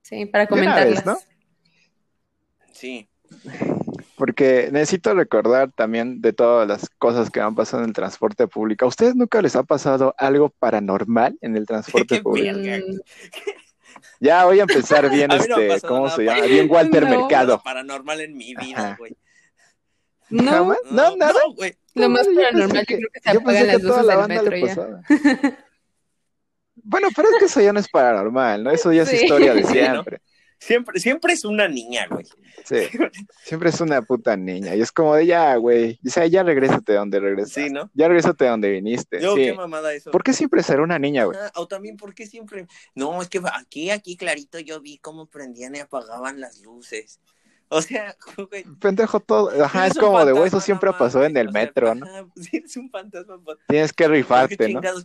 [0.02, 1.04] Sí, para De una comentarlas.
[1.04, 1.18] vez, ¿no?
[2.72, 3.08] Sí.
[4.16, 8.84] Porque necesito recordar también de todas las cosas que han pasado en el transporte público.
[8.84, 12.58] ¿A ustedes nunca les ha pasado algo paranormal en el transporte público?
[14.20, 16.42] Ya voy a empezar bien, A no este, ¿cómo nada se llama?
[16.46, 17.10] Bien Walter No.
[17.10, 17.48] Mercado.
[17.52, 19.16] Nada paranormal en mi vida, güey.
[20.30, 20.78] No, ¿Jamás?
[20.90, 21.32] No, nada.
[21.46, 21.74] No, güey.
[21.94, 24.06] lo más paranormal yo que- creo que se yo apagan pensé las que toda luces
[24.06, 24.74] la del banda le metro ya.
[24.74, 25.58] pasaba.
[26.76, 28.70] Bueno, pero es que eso ya no es paranormal, ¿no?
[28.70, 29.16] Eso ya es Sí.
[29.22, 29.92] historia de Sí, ¿no?
[29.92, 30.20] siempre.
[30.58, 32.24] Siempre, siempre es una niña, güey.
[32.64, 32.76] Sí,
[33.42, 34.74] siempre es una puta niña.
[34.74, 36.00] Y es como de ya, güey.
[36.06, 37.64] O sea, ya regrésate de donde regresaste.
[37.66, 37.90] Sí, ¿no?
[37.92, 39.20] Ya regrésate de donde viniste.
[39.20, 39.42] Yo, sí.
[39.42, 40.10] qué mamada eso.
[40.10, 41.37] ¿Por qué siempre será una niña, güey?
[41.38, 42.66] Ah, o también, ¿por qué siempre?
[42.94, 47.20] No, es que aquí, aquí clarito yo vi cómo prendían y apagaban las luces.
[47.68, 48.14] O sea,
[48.50, 48.64] güey.
[48.81, 49.50] Pendejo todo.
[49.64, 52.07] Ajá, es como de, güey, eso siempre no pasó en el sea, metro, ¿no?
[52.07, 53.38] ajá, pues eres un fantasma.
[53.38, 54.57] ¿Por Tienes que qué rifarte,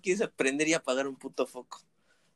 [0.02, 1.82] quieres aprender y apagar un puto foco?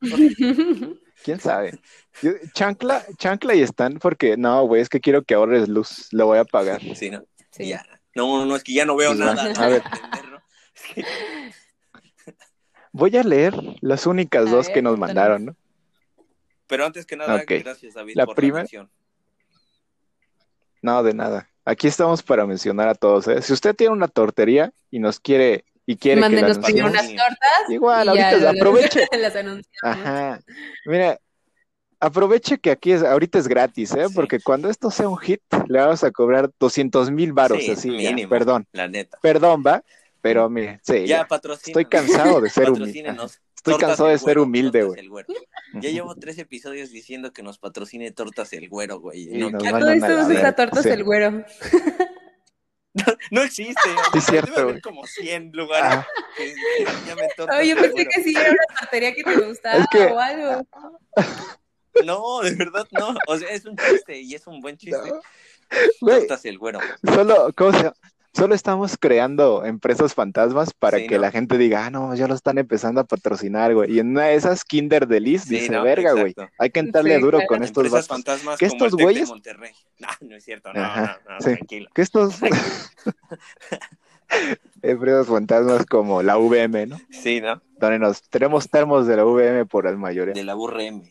[1.23, 1.79] ¿Quién sabe?
[2.21, 6.07] Yo- chancla, chancla y están porque, no, güey, es que quiero que ahorres luz.
[6.11, 6.81] Lo voy a apagar.
[6.95, 7.23] Sí, ¿no?
[7.51, 7.67] Sí.
[7.67, 7.85] Ya.
[8.15, 9.51] No, no, es que ya no veo Pues nada.
[9.57, 9.83] a ver.
[12.91, 15.55] Voy a leer las únicas A dos ver, que nos mandaron, ¿no?
[16.67, 18.89] Pero antes que nada, gracias, David, La por primera- la mención.
[20.83, 21.49] No, de nada.
[21.65, 23.41] Aquí estamos para mencionar a todos, ¿eh?
[23.41, 27.13] Si usted tiene una tortería y nos quiere y quiere que la Mándenos primero anunciemos,
[27.15, 27.69] unas tortas.
[27.69, 29.07] igual, ahorita las- aproveche.
[29.17, 29.33] Las.
[29.81, 30.39] Ajá.
[30.85, 31.17] Mira,
[31.99, 34.07] aproveche que aquí es, ahorita es gratis, ¿eh?
[34.09, 34.13] Sí.
[34.13, 37.89] Porque cuando esto sea un hit, le vamos a cobrar 200 mil varos, Sí, así,
[38.01, 38.09] ya.
[38.11, 38.29] mínimo.
[38.29, 39.17] Perdón, La neta.
[39.21, 39.83] perdón, va.
[40.21, 41.27] Pero mire, sí, Ya, ya.
[41.27, 41.67] patrocina.
[41.67, 43.15] Estoy cansado de ser humilde.
[43.63, 44.99] Estoy Tortas cansado de ser Güero, humilde, güey.
[44.99, 45.27] el Güero.
[45.75, 49.21] Ya llevo tres episodios diciendo que nos patrocine Tortas el Güero, güey.
[49.33, 49.51] Y No, a
[50.37, 50.89] usa tortas Sí.
[50.89, 51.45] el güero.
[53.31, 53.79] no existe.
[54.11, 56.83] Sí, es cierto, Debe haber como 100 lugares Ah, que, que
[57.71, 60.67] el pensé que sí era una tortería que te gustaba Es que- o algo.
[62.05, 63.15] No, de verdad no.
[63.27, 64.97] O sea, es un chiste y es un buen chiste.
[66.01, 66.79] Tortas el Güero.
[67.05, 67.95] solo, ¿cómo se llama?
[68.35, 71.21] Solo estamos creando empresas fantasmas para Sí, que ¿no?
[71.21, 73.93] la gente diga, ah, no, ya lo están empezando a patrocinar, güey.
[73.93, 75.83] Y en una de esas, Kinder Delice Sí, dice, ¿no?
[75.83, 77.47] verga, güey, hay que entrarle Sí, duro claro.
[77.47, 78.07] con estos vatos.
[78.07, 79.27] fantasmas ¿Que estos güeyes?
[79.27, 79.71] de Monterrey.
[79.99, 80.73] No, no es cierto.
[80.73, 81.45] No, Ajá, no, no, sí.
[81.55, 81.89] tranquilo.
[81.93, 82.39] Que estos
[84.81, 86.97] empresas fantasmas como la VM, ¿no?
[87.11, 87.61] Sí, ¿no?
[87.77, 90.33] Donde nos tenemos termos de la VM por el mayoría.
[90.33, 91.03] De la URM.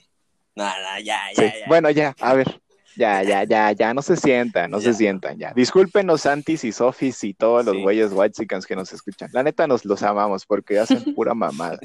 [0.54, 1.42] No, no, ya, ya, Sí.
[1.60, 1.66] ya.
[1.68, 2.60] Bueno, ya, a ver.
[2.96, 4.84] Ya, ya, ya, ya, no se sientan, no Ya.
[4.92, 5.52] se sientan, ya.
[5.54, 7.82] Discúlpenos, Santis y Sofis y todos los Sí.
[7.82, 9.30] güeyes whitesicans que nos escuchan.
[9.32, 11.78] La neta nos los amamos porque hacen pura mamada.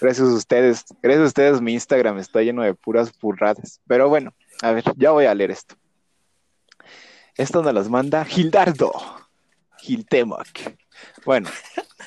[0.00, 3.80] Gracias a ustedes, gracias a ustedes mi Instagram está lleno de puras burradas.
[3.86, 4.32] Pero bueno,
[4.62, 5.74] a ver, ya voy a leer esto.
[7.36, 8.92] Esto nos las manda Gildardo.
[9.78, 10.46] Giltemoc.
[11.24, 11.48] Bueno,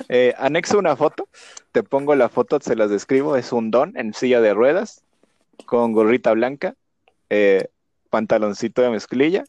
[0.08, 1.28] eh, anexo una foto.
[1.72, 3.36] Te pongo la foto, se las describo.
[3.36, 5.02] Es un don en silla de ruedas,
[5.66, 6.74] con gorrita blanca,
[7.28, 7.68] eh,
[8.10, 9.44] pantaloncito de mezclilla,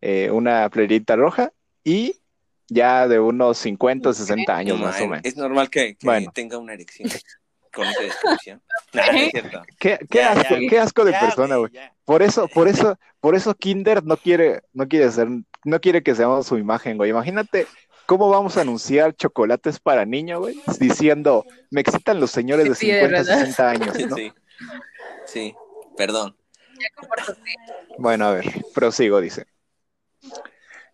[0.00, 1.52] eh, una playerita roja
[1.84, 2.20] y
[2.68, 5.24] ya de unos 50 o 60 años No, más o menos.
[5.24, 6.30] Es normal que, que Bueno.
[6.34, 7.08] tenga una erección
[7.72, 8.62] con esa descripción.
[8.92, 9.62] No, no es cierto.
[9.78, 11.72] Qué, qué Ya, asco, ya, qué asco de Ya, persona, güey.
[12.04, 15.28] Por eso, por eso, por eso Kinder no quiere, no quiere ser,
[15.64, 17.10] no quiere que seamos su imagen, güey.
[17.10, 17.66] Imagínate
[18.06, 22.86] cómo vamos a anunciar chocolates para niño, güey, diciendo, me excitan los señores de Sí,
[22.86, 23.40] de 50, verdad.
[23.40, 24.16] 60 años, ¿no?
[24.16, 24.32] Sí.
[25.26, 25.54] Sí,
[25.96, 26.34] perdón.
[27.98, 29.46] Bueno, a ver, prosigo, dice.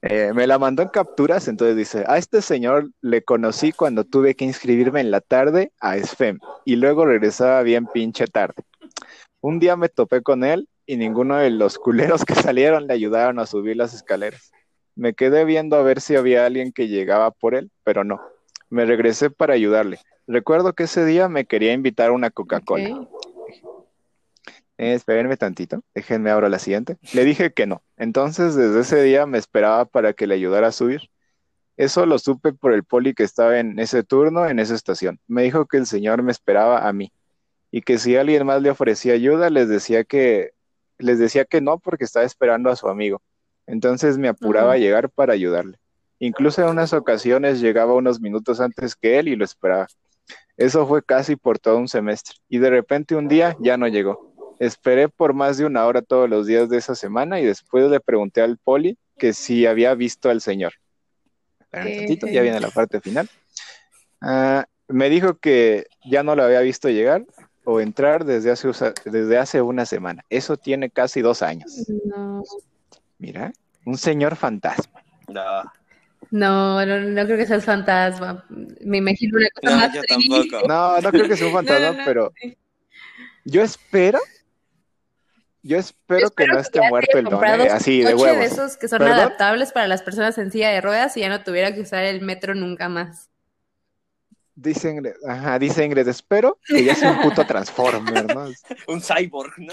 [0.02, 4.34] Eh, me la mandó en capturas, entonces dice, a este señor le conocí cuando tuve
[4.34, 8.64] que inscribirme en la tarde a SFEM y luego regresaba bien pinche tarde.
[9.40, 13.38] Un día me topé con él y ninguno de los culeros que salieron le ayudaron
[13.38, 14.50] a subir las escaleras.
[14.96, 18.20] Me quedé viendo a ver si había alguien que llegaba por él, pero no.
[18.70, 20.00] Me regresé para ayudarle.
[20.26, 23.06] Recuerdo que ese día me quería invitar a una Coca-Cola.
[24.82, 26.98] Eh, espérenme tantito, déjenme abro la siguiente.
[27.14, 27.84] Le dije que no.
[27.96, 31.02] Entonces, desde ese día me esperaba para que le ayudara a subir.
[31.76, 35.20] Eso lo supe por el poli que estaba en ese turno, en esa estación.
[35.28, 37.12] Me dijo que el señor me esperaba a mí
[37.70, 40.50] y que si alguien más le ofrecía ayuda, les decía que
[40.98, 43.22] les decía que no porque estaba esperando a su amigo.
[43.68, 45.78] Entonces me apuraba a llegar para ayudarle.
[46.18, 49.86] Incluso en unas ocasiones llegaba unos minutos antes que él y lo esperaba.
[50.56, 54.31] Eso fue casi por todo un semestre y de repente un día ya no llegó.
[54.62, 57.98] Esperé por más de una hora todos los días de esa semana y después le
[57.98, 60.72] pregunté al poli que si había visto al señor.
[61.58, 61.96] Espérame Ok.
[61.96, 63.28] tantito, ya viene la parte final.
[64.20, 67.24] Ah, me dijo que ya no lo había visto llegar
[67.64, 68.68] o entrar desde hace,
[69.04, 70.24] desde hace una semana.
[70.30, 71.84] Eso tiene casi dos años.
[72.04, 72.44] No.
[73.18, 73.52] Mira,
[73.84, 75.02] un señor fantasma.
[75.26, 75.62] No,
[76.30, 78.44] No, no, no creo que seas fantasma.
[78.80, 80.48] Me imagino una cosa no más yo triste.
[80.48, 80.68] tampoco.
[80.68, 82.04] No, no creo que sea un fantasma, No, no, no.
[82.04, 82.32] pero
[85.62, 88.26] yo espero, yo espero, que no que esté muerto el don, eh, así de coche
[88.26, 88.52] de huevos.
[88.52, 89.18] esos que son ¿Perdón?
[89.18, 92.20] adaptables para las personas en silla de ruedas y ya no tuviera que usar el
[92.20, 93.30] metro nunca más.
[94.54, 98.48] Dice Ingrid, ajá, dice Ingrid, espero que ya sea un puto Transformer, ¿no?
[98.88, 99.72] Un cyborg, ¿no?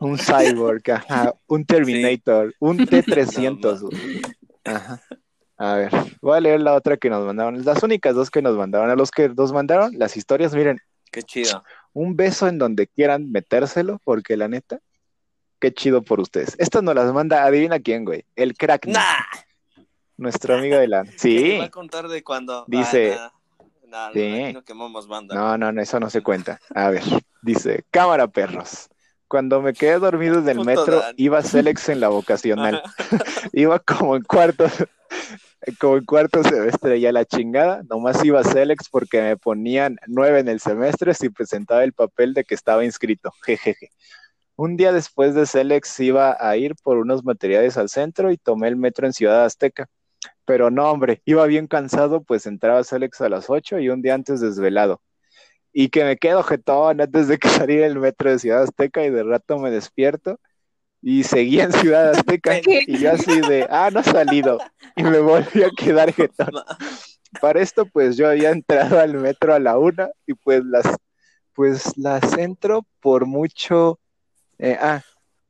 [0.00, 3.88] Un cyborg, ajá, un Terminator, un T300.
[4.68, 4.74] No.
[4.76, 5.00] Ajá.
[5.56, 7.64] A ver, voy a leer la otra que nos mandaron.
[7.64, 8.90] Las únicas dos que nos mandaron.
[8.90, 10.78] A los que nos mandaron las historias, miren,
[11.10, 11.64] Qué chido.
[11.92, 14.78] Un beso en donde quieran metérselo, porque la neta,
[15.60, 16.54] qué chido por ustedes.
[16.58, 18.24] Esto nos las manda, adivina quién, güey.
[18.36, 19.02] El crack, ¡Nah!
[20.16, 21.04] nuestro amigo de la.
[21.04, 21.58] ¿Qué te Sí.
[21.58, 22.64] va a contar de cuando?
[22.68, 23.32] Dice- Ah,
[23.88, 24.08] nah.
[24.10, 24.54] Nah, Sí.
[24.66, 24.74] que.
[25.34, 26.60] No, no, no, eso no se cuenta.
[26.74, 27.02] A ver,
[27.42, 28.88] dice, cámara perros.
[29.28, 31.14] Cuando me quedé dormido en el metro, Dan.
[31.16, 32.82] iba Celex en la vocacional.
[33.52, 34.66] Iba como en cuarto,
[35.76, 37.82] como en cuarto semestre ya la chingada.
[37.88, 42.44] Nomás iba Celex porque me ponían nueve en el semestre si presentaba el papel de
[42.44, 43.30] que estaba inscrito.
[43.44, 43.90] Jejeje.
[44.56, 48.68] Un día después de Celex iba a ir por unos materiales al centro y tomé
[48.68, 49.88] el metro en Ciudad Azteca.
[50.44, 54.14] Pero no, hombre, iba bien cansado, pues entraba Celex a las 8 y un día
[54.14, 55.00] antes desvelado.
[55.72, 59.10] Y que me quedo jetón antes de que saliera el metro de Ciudad Azteca y
[59.10, 60.40] de rato me despierto
[61.00, 62.84] y seguía en Ciudad Azteca ¿Qué?
[62.86, 64.58] y yo así de, ah, no ha salido
[64.96, 66.52] y me volví a quedar jetón.
[67.40, 70.86] Para esto pues yo había entrado al metro a la una y pues las,
[71.52, 74.00] pues las entro por mucho,
[74.58, 75.02] eh, ah,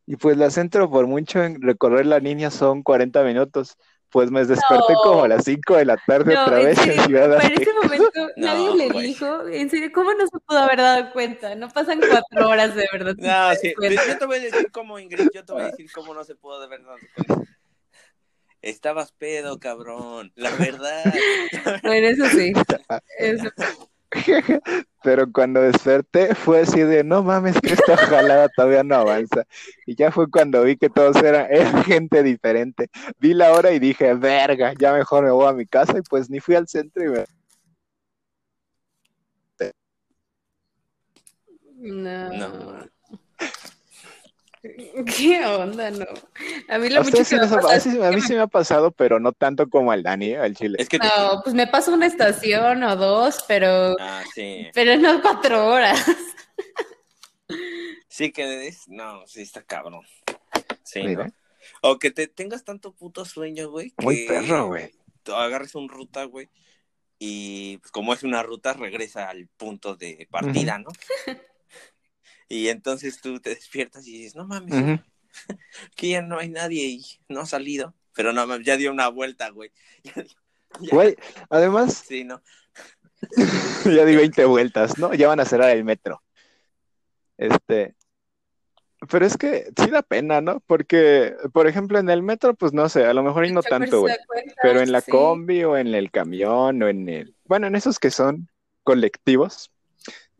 [0.06, 3.76] y pues las entro por mucho en recorrer la línea son 40 minutos,
[4.10, 5.00] Pues me desperté No.
[5.02, 7.72] como a las 5 de la tarde No, otra en vez en Ciudad para ese
[7.74, 11.54] momento No, nadie le dijo, en serio, ¿cómo no se pudo haber dado cuenta?
[11.54, 13.14] No pasan cuatro horas de verdad.
[13.18, 14.02] No, sí, cuenta.
[14.06, 16.34] yo te voy a decir cómo, Ingrid, yo te voy a decir cómo no se
[16.36, 16.96] pudo de verdad.
[18.62, 20.32] Estabas pedo, cabrón.
[20.34, 21.04] La verdad.
[21.82, 22.52] Bueno, eso sí.
[23.18, 23.50] Eso-
[25.02, 29.44] Pero cuando desperté fue así de, no mames, que esta jalada todavía no avanza.
[29.86, 32.88] Y ya fue cuando vi que todos eran, eran gente diferente.
[33.18, 36.28] Vi la hora y dije, verga, ya mejor me voy a mi casa y pues
[36.30, 37.24] ni fui al centro y me...
[41.80, 42.32] No.
[42.32, 42.97] No.
[45.16, 45.90] ¿Qué onda?
[45.90, 46.06] No.
[46.68, 48.32] A mí lo mucho sí que me les ha- pasa a sí- a mí sí
[48.34, 50.76] me ha pasado, pero no tanto como al Dani, al Chile.
[50.80, 50.98] Es que.
[50.98, 54.66] No, pues me paso una estación o dos, pero, Ah, sí.
[54.74, 56.04] pero no cuatro horas.
[58.08, 58.88] Sí, que es.
[58.88, 60.02] No, sí, está cabrón.
[60.82, 61.02] Sí.
[61.82, 63.92] O que te tengas tanto puto sueño, güey.
[63.98, 64.90] Muy que perro, güey.
[65.22, 66.48] tú agarres un ruta, güey.
[67.20, 70.88] Y pues, como es una ruta, regresa al punto de partida, ¿no?
[72.48, 74.98] Y entonces tú te despiertas y dices, no mames, Ujú.
[75.96, 77.94] que ya no hay nadie y no ha salido.
[78.14, 79.72] Pero no mames, ya dio una vuelta, güey.
[80.92, 81.16] Güey,
[81.48, 82.42] además, Sí, ¿no?
[83.86, 85.14] ya di 20 vueltas, ¿no?
[85.14, 86.22] Ya van a cerrar el metro.
[87.38, 87.96] Este,
[89.10, 90.60] pero es que sí da pena, ¿no?
[90.66, 94.00] Porque, por ejemplo, en el metro, pues no sé, a lo mejor y no tanto,
[94.00, 94.14] güey.
[94.60, 95.10] Pero en la sí.
[95.10, 98.50] combi o en el camión o en el, bueno, en esos que son
[98.82, 99.70] colectivos,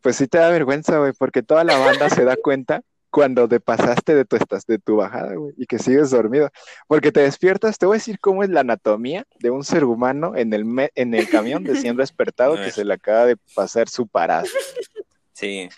[0.03, 3.59] pues sí te da vergüenza, güey, porque toda la banda se da cuenta cuando te
[3.59, 6.51] pasaste de tu estas de tu bajada, güey, y que sigues dormido,
[6.87, 10.37] porque te despiertas, te voy a decir cómo es la anatomía de un ser humano
[10.37, 13.89] en el me- en el camión recién despertado A que se le acaba de pasar
[13.89, 14.45] su parada.
[15.33, 15.69] Sí.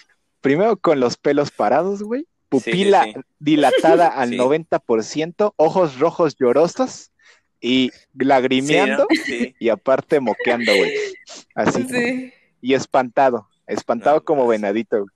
[0.40, 3.14] Primero con los pelos parados, güey, pupila sí.
[3.38, 4.37] dilatada al Sí.
[4.38, 7.12] 90%, ojos rojos llorosos
[7.61, 9.24] y lagrimeando Sí, ¿no?
[9.24, 9.54] Sí.
[9.61, 10.92] y aparte moqueando, güey.
[11.54, 11.85] Así.
[11.88, 12.33] Sí.
[12.62, 14.98] Y espantado, espantado No, como venadito.
[15.00, 15.11] güey.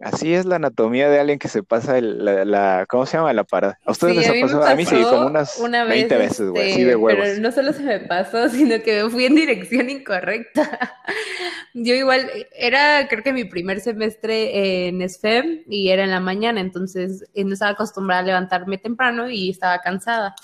[0.00, 3.32] Así es la anatomía de alguien que se pasa el- la, la- ¿cómo se llama?
[3.32, 3.78] La parada.
[3.86, 4.64] ¿A ustedes Sí, les a ha pasado?
[4.66, 7.24] A mí sí, como unas una vez, 20 veces, güey, así este, de huevos.
[7.24, 10.94] Pero no solo se me pasó, sino que me fui en dirección incorrecta.
[11.74, 16.60] Yo igual, era creo que mi primer semestre en SFEM y era en la mañana,
[16.60, 20.34] entonces eh, no estaba acostumbrada a levantarme temprano y estaba cansada.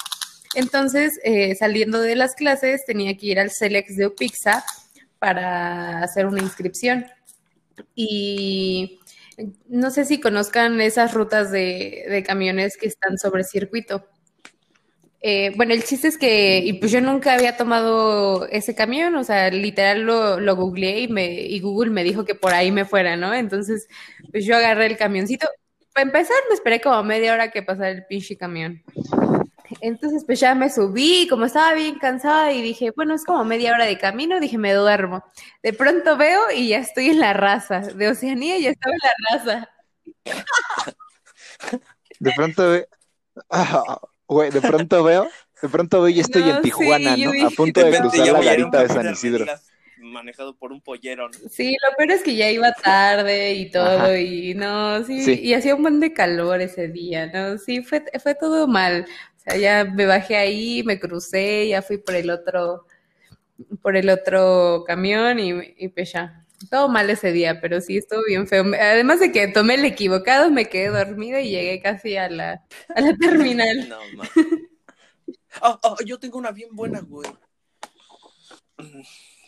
[0.54, 4.64] Entonces, eh, saliendo de las clases, tenía que ir al Celex de Upixa
[5.24, 7.06] para hacer una inscripción.
[7.94, 9.00] Y
[9.68, 14.06] no sé si conozcan esas rutas de, de camiones que están sobre circuito.
[15.22, 19.24] Eh, bueno, el chiste es que, y pues yo nunca había tomado ese camión, o
[19.24, 22.84] sea, literal lo, lo googleé y, me, y Google me dijo que por ahí me
[22.84, 23.32] fuera, ¿no?
[23.32, 23.88] Entonces,
[24.30, 25.48] pues yo agarré el camioncito.
[25.94, 28.82] Para empezar, me esperé como media hora que pasara el pinche camión.
[29.80, 33.44] Entonces, pues ya me subí, y como estaba bien cansada y dije, bueno, es como
[33.44, 35.24] media hora de camino, dije, me duermo.
[35.62, 39.36] De pronto veo y ya estoy en la raza, de Oceanía ya estaba en la
[39.38, 39.70] raza.
[42.20, 42.88] De pronto ve-
[43.50, 45.28] Ah, güey, de pronto veo,
[45.60, 47.32] de pronto veo y estoy No, en Tijuana, sí, ¿no?
[47.32, 49.44] dije- A punto de cruzar la garita de San Isidro.
[49.98, 51.48] Manejado por un pollero, ¿no?
[51.50, 54.18] Sí, lo peor es que ya iba tarde y todo, Ajá.
[54.18, 55.40] y no, sí, Sí.
[55.42, 57.56] y hacía un buen de calor ese día, ¿no?
[57.58, 59.06] Sí, fue, fue todo mal.
[59.46, 62.86] Sea, ya me bajé ahí, me crucé, ya fui por el otro,
[63.82, 66.40] por el otro camión y, y pues ya.
[66.70, 68.64] Todo mal ese día, pero sí estuvo bien feo.
[68.80, 73.00] Además de que tomé el equivocado, me quedé dormida y llegué casi a la, a
[73.00, 73.88] la terminal.
[73.88, 74.24] No, ma.
[75.62, 77.28] Oh, oh, yo tengo una bien buena, güey.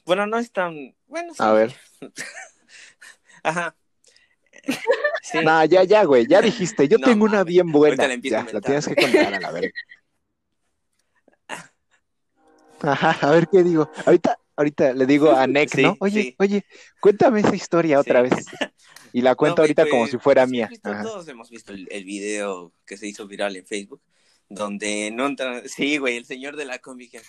[0.04, 0.94] Bueno, no es tan.
[1.06, 1.42] Bueno, sí.
[1.42, 1.74] A ver.
[3.42, 3.76] Ajá.
[5.22, 5.38] Sí.
[5.42, 8.06] No, ya, ya, güey, ya dijiste, yo No, tengo una bien buena.
[8.06, 9.72] La Ya, la tienes que contar a la verga.
[12.80, 13.90] Ajá, a ver qué digo.
[14.04, 15.96] Ahorita, ahorita le digo a Nick, Sí, ¿no?
[16.00, 16.34] Oye, sí.
[16.38, 16.64] oye,
[17.00, 18.34] cuéntame esa historia otra vez.
[19.12, 20.66] Y la cuento No, ahorita como pues, si fuera mía.
[20.68, 24.02] visto- todos hemos visto el, el video que se hizo viral en Facebook,
[24.48, 25.66] donde no entra.
[25.66, 27.08] Sí, güey, el señor de la combi.
[27.08, 27.22] que-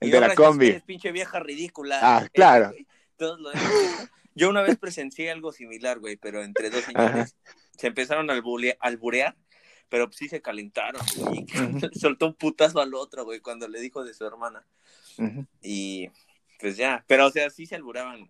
[0.00, 0.72] El de la combi.
[0.86, 1.98] pinche vieja ridícula.
[2.02, 2.72] Ah, claro.
[3.16, 4.12] todos lo hemos visto.
[4.36, 7.34] Yo una vez presencié algo similar, güey, pero entre dos señores.
[7.78, 8.34] Se empezaron a
[8.80, 9.34] alburear,
[9.88, 11.46] pero sí se calentaron, güey.
[11.98, 14.64] Soltó un putazo al otro, güey, cuando le dijo de su hermana.
[15.62, 16.10] Y
[16.60, 18.28] pues ya, pero o sea, sí se alburaban.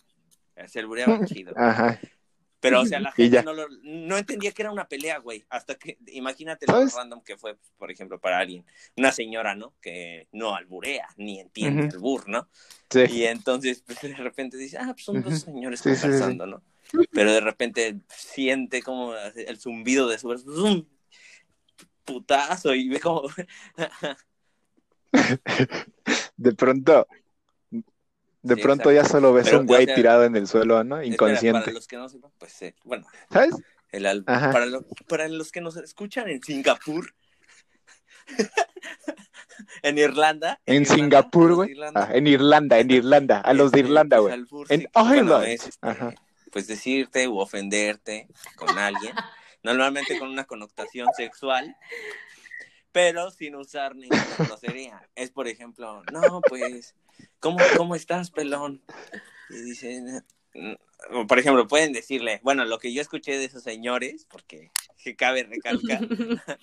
[0.68, 1.52] Se albureaban chido.
[1.56, 2.00] Ajá.
[2.60, 5.44] Pero, o sea, la gente no, lo- no entendía que era una pelea, güey.
[5.50, 8.64] Hasta que, imagínate lo random que fue, por ejemplo, para alguien.
[8.96, 9.74] Una señora, ¿no?
[9.80, 11.96] Que no alburea, ni entiende Ujú.
[11.96, 12.48] albur, ¿no?
[12.90, 13.04] Sí.
[13.10, 16.02] Y entonces, pues de repente dice, ah, pues son dos señores Sí, sí, sí.
[16.02, 16.62] conversando, ¿no?
[17.12, 20.36] Pero de repente siente como el zumbido de su.
[20.38, 20.86] ¡zum!
[22.04, 23.28] putazo y ve como...
[26.36, 27.06] De pronto,
[28.46, 29.08] de Sí, pronto exacto.
[29.08, 30.96] ya solo ves Pero, un güey o sea, tirado en el suelo, ¿no?
[30.98, 31.60] Espera, Inconsciente.
[31.60, 33.54] para los que no sepan, pues, eh, bueno, ¿Sabes?
[33.92, 37.14] el al- para, lo- para los que nos escuchan en Singapur,
[39.82, 40.60] en Irlanda.
[40.66, 41.76] En Irlanda, Singapur, güey.
[41.94, 43.40] Ah, en Irlanda, en Irlanda.
[43.40, 44.64] A los de Irlanda, pues, güey.
[44.70, 45.44] En Ireland.
[45.44, 46.14] es, este, Ajá.
[46.52, 49.14] pues decirte u ofenderte con alguien,
[49.62, 51.76] normalmente con una connotación sexual,
[52.96, 55.06] pero sin usar ninguna grosería.
[55.14, 56.94] Es, por ejemplo, no, pues,
[57.40, 58.82] ¿cómo, cómo estás, pelón?
[59.50, 60.24] Y dicen,
[60.54, 64.70] mm, por ejemplo, pueden decirle, bueno, lo que yo escuché de esos señores, porque
[65.04, 66.08] que cabe recalcar,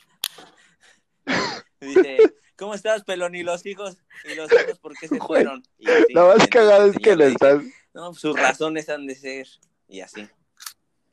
[1.80, 2.18] dice,
[2.56, 3.36] ¿cómo estás, pelón?
[3.36, 4.00] ¿Y los hijos?
[4.26, 5.62] ¿Y los hijos por qué se fueron?
[5.78, 7.64] Y así, entonces cagado el es que le estás.
[7.94, 9.48] no, sus razones han de ser.
[9.88, 10.28] Y así.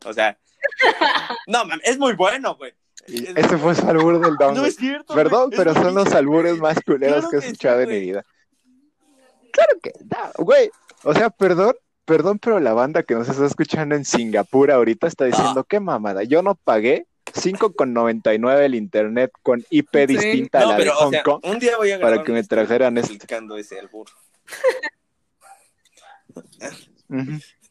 [0.03, 0.39] O sea.
[1.47, 2.73] No, es muy bueno, güey.
[3.07, 4.55] Ese fue su albur del don.
[4.55, 5.15] No es cierto.
[5.15, 8.25] Perdón, pero son los albures más culeros Claro que he sí, escuchado en mi vida.
[9.53, 10.71] Claro que no, güey.
[11.03, 11.75] O sea, perdón,
[12.05, 16.23] perdón, pero la banda que nos está escuchando en Singapur ahorita está diciendo, qué mamada,
[16.25, 20.07] yo no pagué 5,99 el internet con IP Sí.
[20.07, 21.41] distinta a la de pero, o Hong sea, Kong.
[21.45, 23.13] un día voy a para que me trajeran este.
[23.15, 24.09] explicando ese albur.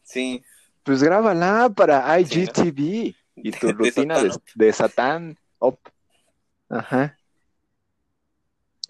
[0.02, 0.42] Sí.
[0.82, 5.78] Pues grábala para Sí, IGTV y tu De rutina de, Satán de Satán Op.
[6.68, 7.16] Ajá.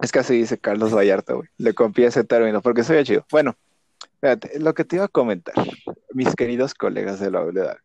[0.01, 1.49] Es que así dice Carlos Vallarta, güey.
[1.59, 3.27] Le copié ese término porque soy chido.
[3.31, 3.57] Bueno,
[4.21, 5.55] fíjate, lo que te iba a comentar,
[6.13, 7.79] mis queridos colegas de la OLEDA.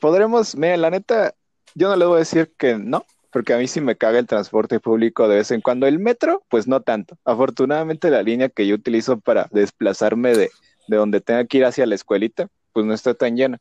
[0.00, 1.34] Podremos, mira, la neta,
[1.74, 4.26] yo no le voy a decir que no, porque a mí sí me caga el
[4.26, 5.86] transporte público de vez en cuando.
[5.86, 7.18] El metro, pues no tanto.
[7.24, 10.50] Afortunadamente la línea que yo utilizo para desplazarme de,
[10.88, 13.58] de donde tenga que ir hacia la escuelita, pues no está tan llena.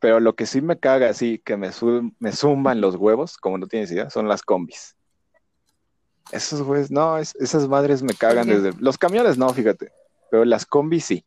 [0.00, 1.70] Pero lo que sí me caga, así que me,
[2.18, 4.96] me zumban los huevos, como no tienes idea, son las combis.
[6.32, 8.72] Esos güeyes, no, es- esas madres me cagan desde...
[8.80, 9.92] Los camiones no, fíjate,
[10.30, 11.24] pero las combis sí.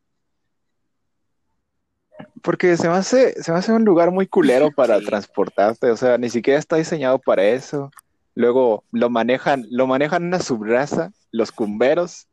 [2.41, 5.05] Porque se me hace, se me hace un lugar muy culero para Sí.
[5.05, 7.91] transportarte, o sea, ni siquiera está diseñado para eso.
[8.36, 12.28] Luego lo manejan, lo manejan una subraza, los cumberos,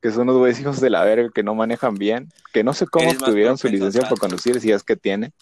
[0.00, 2.86] que son unos güeyes hijos de la verga que no manejan bien, que no sé
[2.86, 4.26] cómo obtuvieron su licencia para tráfico.
[4.26, 5.32] conducir si es que tienen.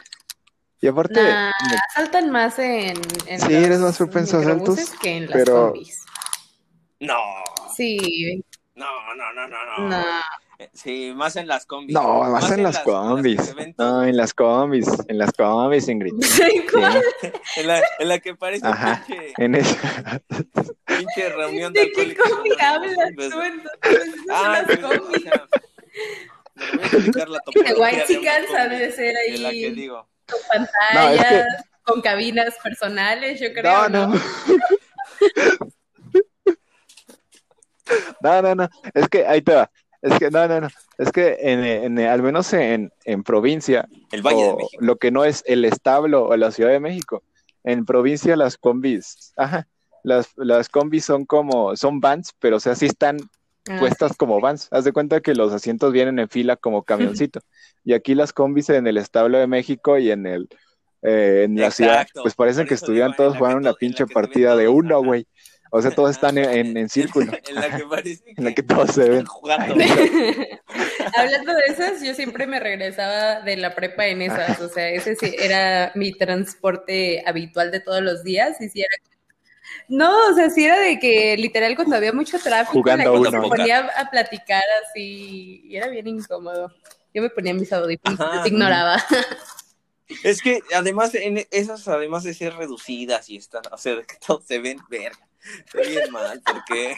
[0.81, 4.91] Y aparte, Nah, me- saltan más en, en Sí, los eres más propenso a asaltos,
[5.01, 6.05] que en las pero- combis.
[7.01, 7.18] No.
[7.76, 8.43] Sí,
[8.74, 10.01] No, no, no, no, no.
[10.61, 11.95] Eh, Sí, más en las combis.
[11.95, 13.55] no, más en las combis.
[13.79, 16.14] No, en las combis, en las combis, Ingrid.
[16.72, 17.01] ¿Cuál?
[17.20, 19.05] Sí, En la, en la que parece Ajá.
[19.07, 20.20] pinche, en esa.
[20.85, 24.14] pinche reunión de ¿De qué combi hablas pues, tú entonces?
[24.31, 25.24] Ah, son las pues, combis.
[25.24, 25.31] me
[26.72, 29.70] voy a explicar la topología White Chicas una ha combi, de ser la que ahí
[29.74, 30.09] digo.
[30.29, 30.70] Con No, es
[31.18, 33.89] pantallas, que- con cabinas personales, yo creo.
[33.89, 34.14] No, no.
[38.20, 38.68] No, no, no.
[38.95, 39.70] Es que ahí te va.
[40.03, 40.68] Es que no, no, no.
[40.99, 44.85] Es que en, en- al menos en, en provincia, El Valle de o México.
[44.85, 47.22] lo que no es el establo o la Ciudad de México,
[47.64, 49.66] en provincia las combis, ajá,
[50.05, 53.18] las, las combis son como, son vans, pero o sea, sí están
[53.68, 54.68] Ah, puestas como vans.
[54.70, 56.82] Haz de cuenta que los asientos vienen en fila como
[57.22, 57.40] camioncito.
[57.84, 60.48] y aquí las combis en el establo de México y en el
[61.02, 65.02] eh, en la ciudad, pues parecen que en todos jugando una pinche partida de uno,
[65.02, 65.26] güey.
[65.70, 67.30] O sea, todos están en, en- en círculo.
[67.46, 69.26] En la que parece En la que todos se ven.
[69.26, 69.74] jugando.
[71.16, 75.14] Hablando de esas, yo siempre me regresaba de la prepa en esas, o sea, ese
[75.16, 78.88] sí era mi transporte habitual de todos los días, y si era...
[79.89, 83.30] No, o sea, sí era de que literal cuando había mucho tráfico, Jugando la gente
[83.30, 86.72] se ponía a platicar así, y era bien incómodo.
[87.14, 88.47] Yo me ponía mis audífonos, Ajá.
[88.47, 89.03] ignoraba.
[90.24, 94.45] Es que además, en esas, además de ser reducidas y están, o sea, que todos
[94.47, 95.28] se ven verga.
[95.74, 96.97] Ven bien mal, porque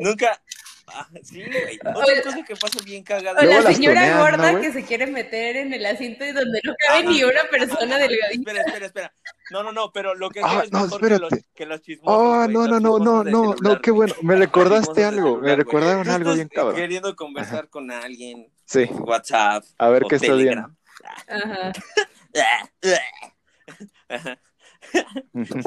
[0.00, 0.40] nunca.
[0.88, 1.78] Ah, sí, güey.
[1.84, 2.22] Otra Oye.
[2.22, 3.40] cosa que pasa bien cagada.
[3.40, 6.60] O la señora tunean, ¿no, gorda que se quiere meter en el asiento y donde
[6.64, 8.50] no cabe ni una persona Ajá, delgadita.
[8.50, 9.12] Espera, espera, espera.
[9.50, 12.20] No, no, no, pero lo que Ah, es no, mejor que los, que los chismosos.
[12.20, 14.14] Oh, no, no, no, no, no, no, qué bueno.
[14.22, 16.76] Me recordaste algo, celular, me recordaron algo bien cabrón.
[16.76, 20.76] Queriendo conversar con alguien, Sí, WhatsApp, a ver o qué estás Telegram.
[21.28, 21.72] Ajá.
[24.08, 24.38] Ajá.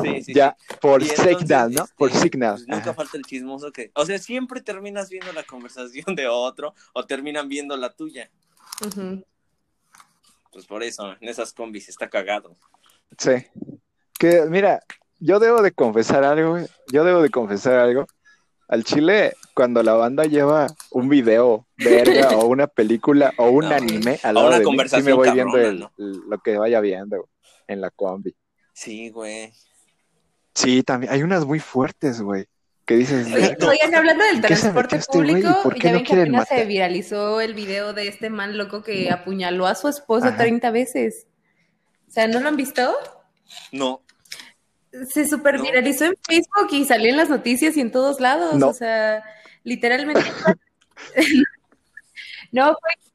[0.03, 1.85] Sí, sí, ya, por Y entonces, signal, ¿no?
[1.97, 2.55] Por este, signal.
[2.55, 2.93] pues, nunca Ajá.
[2.93, 7.47] falta el chismoso que, o sea, siempre terminas viendo la conversación de otro o terminan
[7.49, 8.29] viendo la tuya.
[10.51, 12.55] Pues por eso, en esas combis está cagado.
[13.17, 13.31] Sí.
[14.17, 14.81] Que, mira,
[15.19, 16.57] yo debo de confesar algo.
[16.91, 18.07] Yo debo de confesar algo.
[18.67, 23.75] Al chile, cuando la banda lleva un video, verga, o una película, o un No,
[23.75, 25.91] anime al o lado una de mí, sí conversación me voy cabrona, viendo el- ¿no?
[25.97, 27.29] el- lo que vaya viendo
[27.67, 28.35] en la combi.
[28.79, 29.51] Sí, güey.
[30.55, 31.11] Sí, también.
[31.11, 32.47] Hay unas muy fuertes, güey.
[32.85, 35.29] Que dices, oigan, hablando del ¿Qué se transporte este güey?
[35.29, 38.29] ¿Y público, por qué ya no ven que apenas se viralizó el video de este
[38.29, 40.37] man loco que apuñaló a su esposa Ajá.
[40.37, 41.27] 30 veces.
[42.07, 42.95] O sea, ¿no lo han visto?
[43.73, 44.01] No,
[45.11, 45.63] Se super No.
[45.63, 48.55] viralizó en Facebook y salió en las noticias y en todos lados.
[48.55, 48.69] No.
[48.69, 49.25] O sea,
[49.65, 50.21] literalmente.
[52.53, 53.08] no, fue,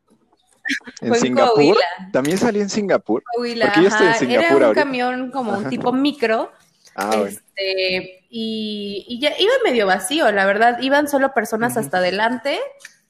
[1.01, 1.77] En fue Singapur.
[2.13, 3.23] También salí en Singapur.
[3.35, 4.15] Coahuila, Porque yo estoy en.
[4.15, 4.83] Singapur Era un ahorita.
[4.83, 6.51] camión como un tipo micro.
[6.97, 7.25] Ah, bueno.
[7.27, 10.79] Este, y, y ya iba medio vacío, la verdad.
[10.81, 12.59] Iban solo personas hasta adelante,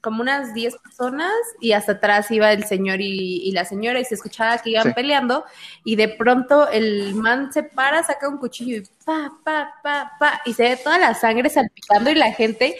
[0.01, 4.05] como unas 10 personas, y hasta atrás iba el señor y, y la señora, y
[4.05, 4.93] se escuchaba que iban Sí.
[4.93, 5.45] peleando.
[5.83, 10.41] Y de pronto el man se para, saca un cuchillo y pa, pa, pa, pa,
[10.45, 12.09] y se ve toda la sangre salpicando.
[12.11, 12.75] Y la gente,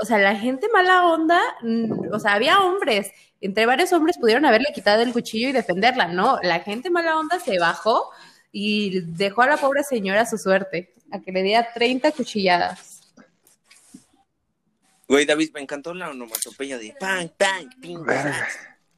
[0.00, 3.10] o sea, la gente mala onda, mm, o sea, había hombres.
[3.44, 6.38] Entre varios hombres pudieron haberle quitado el cuchillo y defenderla, ¿no?
[6.42, 8.10] La gente mala onda se bajó
[8.50, 13.02] y dejó a la pobre señora a su suerte, a que le diera 30 cuchilladas.
[15.06, 18.02] güey, David, me encantó la onomatopeya de pan, pan, ping.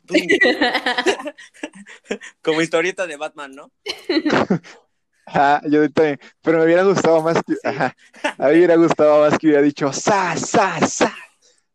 [2.40, 3.72] Como historieta de Batman, ¿no?
[5.26, 6.20] Ajá, yo también.
[6.40, 7.56] Pero me hubiera gustado más que.
[7.64, 7.96] Ajá.
[8.22, 11.12] A mí me hubiera gustado más que hubiera dicho sa, sa, sa.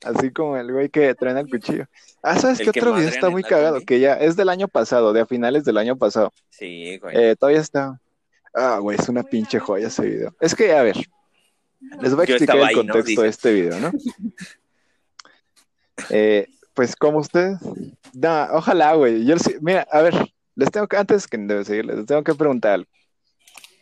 [0.04, 1.86] Así como el güey que trae el cuchillo.
[2.24, 3.82] Ah, ¿sabes El qué que otro video está muy cagado?
[3.82, 6.32] Que ya es del año pasado, de a finales del año pasado.
[6.50, 7.16] Sí, güey.
[7.16, 8.00] Eh, todavía está.
[8.54, 10.36] Ah, güey, es una pinche joya ese video.
[10.40, 10.98] Es que, a ver,
[12.02, 12.82] les voy a explicar el ahí, ¿no?
[12.94, 13.92] contexto de este video, ¿no?
[16.10, 17.60] Eh, pues como ustedes,
[18.14, 19.26] no, ojalá, güey.
[19.26, 20.16] Yo sí- mira, a ver,
[20.56, 22.90] les tengo que, antes que de seguirles, les tengo que preguntar algo.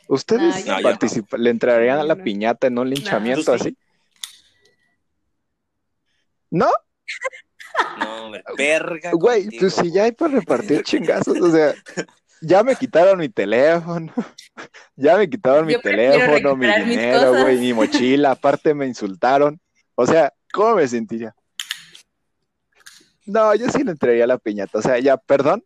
[0.07, 1.37] ¿Ustedes Ah, no.
[1.37, 3.77] le entrarían a la piñata en un linchamiento así?
[6.51, 6.69] ¿No?
[7.99, 9.11] No, hombre, verga.
[9.13, 9.61] Güey, contigo.
[9.61, 11.73] pues si ya hay para repartir chingazos, o sea,
[12.41, 14.11] ya me quitaron mi teléfono,
[14.95, 19.59] ya me quitaron mi Yo teléfono, mi dinero, güey, mi mochila, aparte me insultaron.
[19.95, 21.35] O sea, ¿cómo me sentiría?
[23.25, 25.63] No, yo sí le entraría a la piñata, o sea, ya, perdón,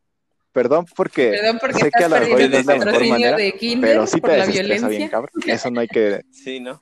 [0.51, 3.77] perdón porque, Perdón porque sé que a lo mejor no es la mejor manera, de
[3.79, 5.31] pero sí por te la bien, cabrón.
[5.45, 6.81] Eso no hay que, Sí, ¿no?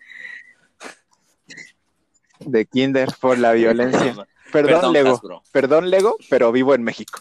[2.46, 4.14] De kinder por la violencia.
[4.52, 5.14] Perdón, Perdón, Lego.
[5.16, 5.44] Hasbro.
[5.52, 7.20] Perdón, Lego, pero vivo en México.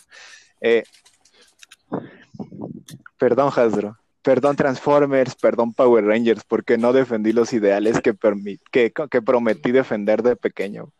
[0.60, 0.84] Eh,
[3.18, 3.96] perdón, Hasbro.
[4.22, 5.34] Perdón, Transformers.
[5.36, 10.36] Perdón, Power Rangers, porque no defendí los ideales que, permi- que, que prometí defender de
[10.36, 10.90] pequeño.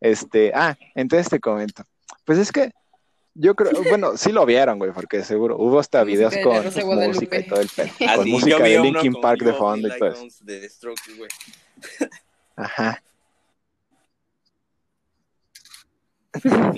[0.00, 1.84] Este, ah, entonces te comento.
[2.24, 2.72] Pues es que
[3.34, 7.38] yo creo, bueno, sí lo vieron, güey, porque seguro hubo hasta Música videos con música
[7.38, 7.88] y todo el pedo.
[8.06, 10.20] Ah, Con música de Linkin Park de You fondo y todo eso.
[10.20, 11.30] Guns de The Strokes, güey.
[12.56, 13.02] Ajá.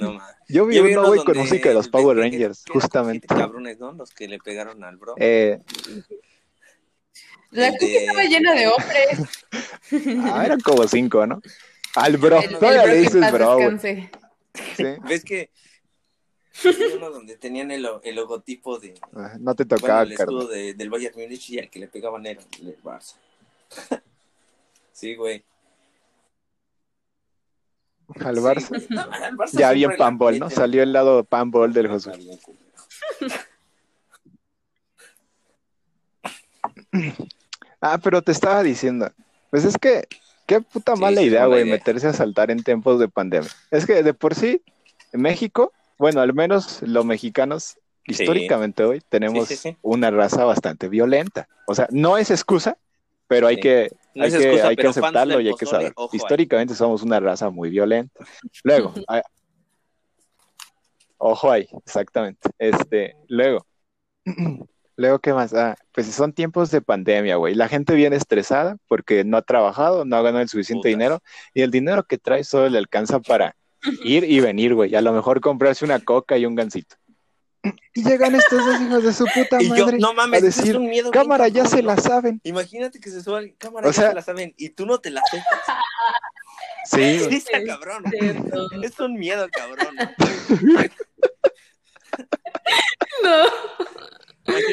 [0.01, 0.19] No.
[0.49, 3.27] Yo vi Yo vi uno, güey, con música de los el Power Rangers, justamente.
[3.29, 3.93] siete cabrones, ¿no?
[3.93, 5.15] Los que le pegaron al bro.
[5.19, 5.59] Eh,
[7.51, 9.45] La El cumbia de- estaba llena de hombres.
[10.33, 11.41] ah, eran como cinco, ¿no?
[11.95, 13.59] Al bro, El- el todavía bro le dices bro.
[13.81, 14.85] Sí.
[15.09, 15.51] ¿Ves que
[16.97, 20.37] uno donde tenían el, el logotipo de Ah, No te bueno, tocaba, el carnal.
[20.37, 23.15] escudo de- del Bayern Múnich y al que le pegaban era el Barça.
[24.93, 25.43] sí, güey.
[28.25, 28.69] Al Sí, Barça.
[28.69, 28.87] güey.
[28.91, 30.51] No, al Barça Ya bien panball, ¿no?
[30.51, 32.13] Salió el lado panball del Josué.
[37.81, 39.11] Ah, pero te estaba diciendo,
[39.51, 40.09] pues es que,
[40.47, 41.75] qué puta Sí, mala sí, idea, güey, idea.
[41.75, 43.51] meterse a saltar en tiempos de pandemia.
[43.71, 44.63] Es que de por sí,
[45.13, 47.77] en México, bueno, al menos los mexicanos,
[48.07, 49.77] históricamente hoy, tenemos Sí, sí, sí.
[49.83, 51.47] una raza bastante violenta.
[51.67, 52.79] O sea, no es excusa,
[53.27, 53.63] pero hay Sí.
[53.63, 55.93] que, No hay que, excusa, hay que aceptarlo y hay que saber.
[55.97, 56.17] ojo ahí.
[56.17, 58.25] Históricamente somos una raza muy violenta.
[58.63, 58.95] Luego,
[61.19, 62.49] ojo ahí, exactamente.
[62.59, 63.67] Este, luego,
[64.97, 65.55] luego, ¿qué más?
[65.55, 67.55] Ah, pues son tiempos de pandemia, güey.
[67.55, 70.91] La gente viene estresada porque no ha trabajado, no ha ganado el suficiente Putas.
[70.99, 71.23] dinero
[71.55, 73.57] y el dinero que trae solo le alcanza para
[74.05, 74.95] ir y venir, güey.
[74.95, 76.97] A lo mejor comprarse una coca y un gansito.
[77.95, 80.49] Y llegan estos dos hijos de su puta Y yo, madre no mames, a eso
[80.49, 82.41] es decir, un miedo bien cámara, ya cabrón, se la saben.
[82.45, 85.23] Imagínate que se suban cámara, O ya se la saben y tú no te la
[85.31, 85.47] sepas.
[86.87, 88.05] Sí, Sí, está cabrón.
[88.11, 88.69] Cierto.
[88.83, 89.97] Es un miedo, cabrón.
[93.23, 93.47] No.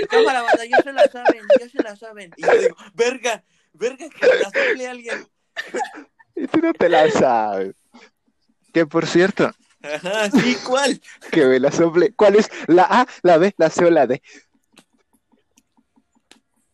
[0.09, 2.31] Cámara, banda, ya se la saben, ya se la saben.
[2.35, 5.27] Y yo digo, verga, verga, que la sople alguien.
[6.35, 7.75] Y tú no te la sabes.
[8.73, 9.51] Que por cierto,
[9.83, 11.01] Ajá, sí, ¿cuál?
[11.31, 12.13] que me la sople.
[12.13, 12.49] ¿Cuál es?
[12.67, 14.21] La A, la B, la C o la D.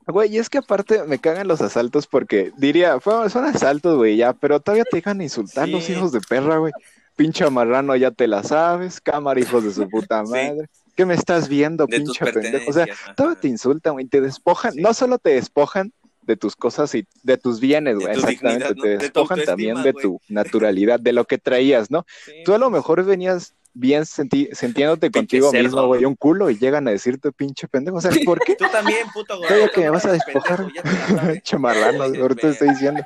[0.06, 4.16] Güey, y es que aparte me cagan los asaltos porque diría, fue- son asaltos, güey,
[4.16, 6.72] ya, pero todavía te dejan insultar los hijos de perra, güey.
[7.18, 9.02] Pinche marrano, ya te la sabes.
[9.02, 10.32] Cámara, hijos de su puta Sí.
[10.32, 10.70] madre.
[10.96, 12.70] ¿Qué me estás viendo, De pinche pendejo?
[12.70, 14.74] O sea, todavía te insultan, güey, te despojan.
[14.78, 15.92] No solo te despojan
[16.28, 18.16] de tus cosas y de tus bienes, De güey.
[18.16, 18.82] Exactamente, dignidad, ¿no?
[18.84, 22.06] te De despojan también de tu naturalidad, de lo que traías, ¿no?
[22.26, 26.50] Sí, Tú a lo mejor venías bien senti- sintiéndote contigo cerdo, mismo, güey, un culo
[26.50, 27.98] y llegan a decirte pinche pendejo.
[27.98, 28.56] O sea, ¿por qué?
[28.60, 29.48] Tú también, puto güey.
[29.48, 30.68] Todavía que me vas a despojar.
[31.44, 33.04] Chamarrano, ahorita te estoy diciendo.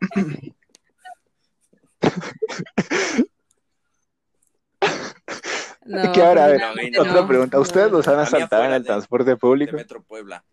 [5.84, 7.00] No, que ahora, a ver, No, güey, no.
[7.02, 7.58] otra pregunta.
[7.58, 9.74] ¿Ustedes los han asaltado en el de- transporte De público?
[9.76, 10.44] Metro Puebla.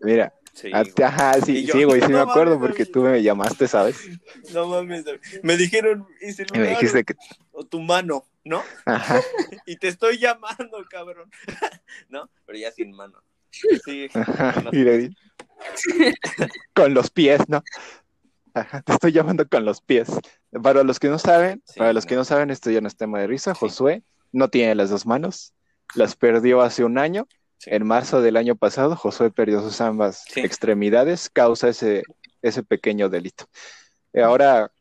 [0.00, 0.92] Mira, Sí, a- güey.
[1.04, 3.68] ajá, sí, Y yo, sí, güey, sí me no acuerdo mames, porque tú me llamaste,
[3.68, 3.96] ¿sabes?
[4.54, 5.04] No mames,
[5.42, 7.14] me dijeron Y me celular dijiste que,
[7.52, 8.62] o tu mano, ¿no?
[8.84, 9.20] ajá,
[9.66, 11.30] Y te estoy llamando, cabrón.
[12.08, 12.28] ¿No?
[12.46, 13.22] Pero ya sin mano.
[13.84, 14.08] Sí.
[14.14, 15.14] ajá, con los- y
[16.74, 17.62] con los pies, ¿no?
[18.54, 20.08] Ajá, te estoy llamando con los pies.
[20.62, 22.22] Para los que no saben, Sí, para los que no.
[22.22, 23.54] no saben, esto ya no es tema de risa.
[23.54, 23.58] Sí.
[23.60, 25.52] Josué no tiene las dos manos,
[25.94, 27.28] las perdió hace un año.
[27.60, 27.68] Sí.
[27.74, 30.40] En marzo del año pasado, Josué perdió sus ambas Sí.
[30.40, 32.02] extremidades, causa ese,
[32.40, 33.44] ese pequeño delito.
[34.14, 34.72] Ahora,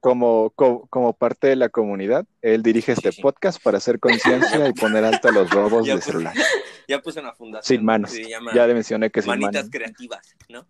[0.00, 4.68] como, co- como, parte de la comunidad, él dirige este Sí, podcast para hacer conciencia
[4.68, 6.34] y poner alto a los robos Ya de puse- celular.
[6.88, 7.78] Ya puse una fundación.
[7.78, 8.10] Sin manos.
[8.12, 9.70] que Se llama Ya le mencioné que sin Manitas manos.
[9.70, 10.66] Creativas, ¿no?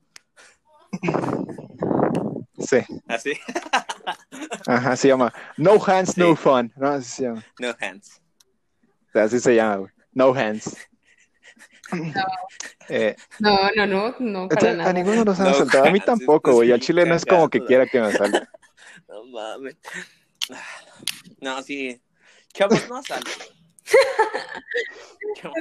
[2.59, 3.33] Sí, Así.
[4.67, 6.37] ajá, se llama No Hands, No.
[6.37, 6.73] Fun.
[6.77, 7.45] No, así se llama.
[7.59, 8.21] No hands.
[9.13, 9.93] Así se llama, güey.
[10.13, 10.77] No Hands.
[12.89, 14.91] Eh, No, no, no, no, para sea, nada.
[14.91, 15.85] a ninguno nos han No asaltado.
[15.87, 16.73] A mí tampoco, güey.
[16.73, 18.43] Al chile no es como que quiera que me asalte.
[19.09, 19.77] No mames.
[21.41, 22.01] No, sí.
[22.53, 23.33] Chavos, no asalten.
[25.41, 25.57] Chavos,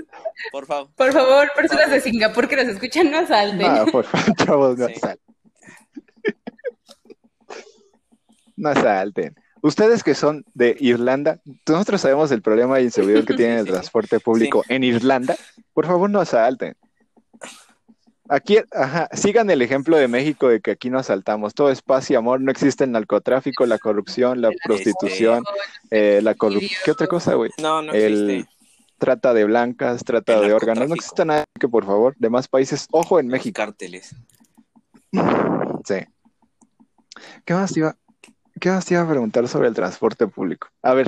[0.51, 0.89] Por favor.
[0.95, 3.75] Por favor, personas de Singapur que nos escuchan, no asalten.
[3.75, 4.93] No, por favor, chavos, no Sí.
[4.95, 5.35] asalten.
[8.55, 9.35] No asalten.
[9.63, 14.19] Ustedes que son de Irlanda, nosotros sabemos el problema de inseguridad que tiene el transporte
[14.19, 15.35] público en Irlanda.
[15.73, 16.75] Por favor, no asalten.
[18.29, 21.53] Aquí, ajá, sigan el ejemplo de México de que aquí no asaltamos.
[21.53, 22.41] Todo es paz y amor.
[22.41, 25.43] No existe el narcotráfico, la corrupción, la prostitución,
[25.91, 26.71] eh, la corrupción.
[26.83, 27.49] ¿Qué otra cosa, güey?
[27.61, 28.53] No, no El existe.
[28.97, 30.87] trata de blancas, trata El de órganos.
[30.89, 32.87] No existe nada que, por favor, demás países.
[32.91, 33.55] Ojo en Los México.
[33.55, 34.15] cárteles.
[35.85, 35.95] Sí.
[37.45, 37.95] ¿Qué más iba,
[38.59, 40.67] qué más te iba a preguntar sobre el transporte público?
[40.81, 41.07] A ver,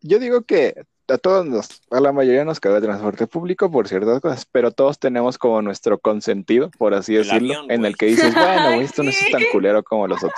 [0.00, 3.88] yo digo que a todos nos, a la mayoría nos cabe el transporte público por
[3.88, 7.96] ciertas cosas, pero todos tenemos como nuestro consentido, por así El decirlo, avión, en el
[7.96, 10.32] que dices, bueno, güey, esto no es tan culero como los otros.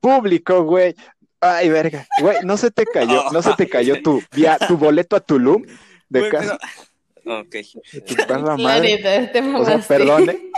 [0.00, 0.94] Público, güey.
[1.40, 2.06] Ay, verga.
[2.20, 5.62] Güey, no se te cayó, no se te cayó tu, via- tu boleto a Tulum
[6.08, 6.58] de Güey, casa.
[7.22, 7.56] pero- Ok.
[8.06, 8.96] tu perra La madre.
[9.02, 10.50] neta, te O sea, mamaste.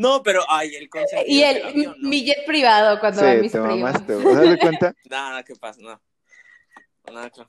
[0.00, 2.08] No, pero ay, el consentido Y el, avión, ¿no?
[2.08, 3.78] mi jet privado cuando va Sí, mis te primos.
[3.80, 4.16] mamaste.
[4.16, 4.94] ¿Te das cuenta?
[5.10, 5.80] No, no, ¿qué pasa?
[5.82, 6.00] No.
[7.12, 7.48] No, claro.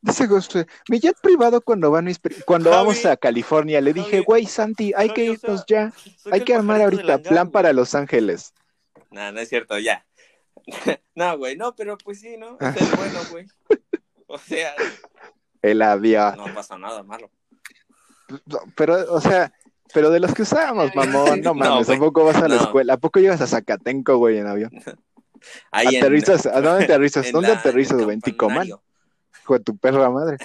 [0.00, 3.92] Dice Josué, mi jet privado cuando van mis pri- cuando Javi, vamos a California, le
[3.92, 5.92] dije, güey, Santi, hay Javi, que o sea, irnos ya,
[6.32, 7.52] hay el que armar ahorita hangar, plan güey.
[7.52, 8.52] para Los Ángeles.
[9.10, 10.04] No, no es cierto, ya.
[11.14, 12.56] no, güey, no, pero pues sí, ¿no?
[12.60, 12.74] Ah.
[12.76, 13.46] Es bueno, güey.
[14.26, 14.74] O sea,
[15.60, 16.36] El avión.
[16.38, 17.30] no pasa nada malo.
[18.76, 19.52] Pero, o sea,
[19.94, 21.98] pero de los que usábamos, mamón, no No, mames, ¿a güey.
[21.98, 22.62] poco vas a la No.
[22.62, 22.94] escuela?
[22.94, 24.70] ¿A poco llegas a Zacatenco, güey, en avión?
[25.72, 26.46] Ahí en- ¿Aterrizas?
[26.46, 27.26] ¿A dónde aterrizas?
[27.26, 28.14] en ¿Dónde la- en aterrizas, güey?
[28.14, 28.68] ¿En Ticomán?
[28.68, 28.82] campanario.
[29.42, 30.36] Hijo de tu perra madre.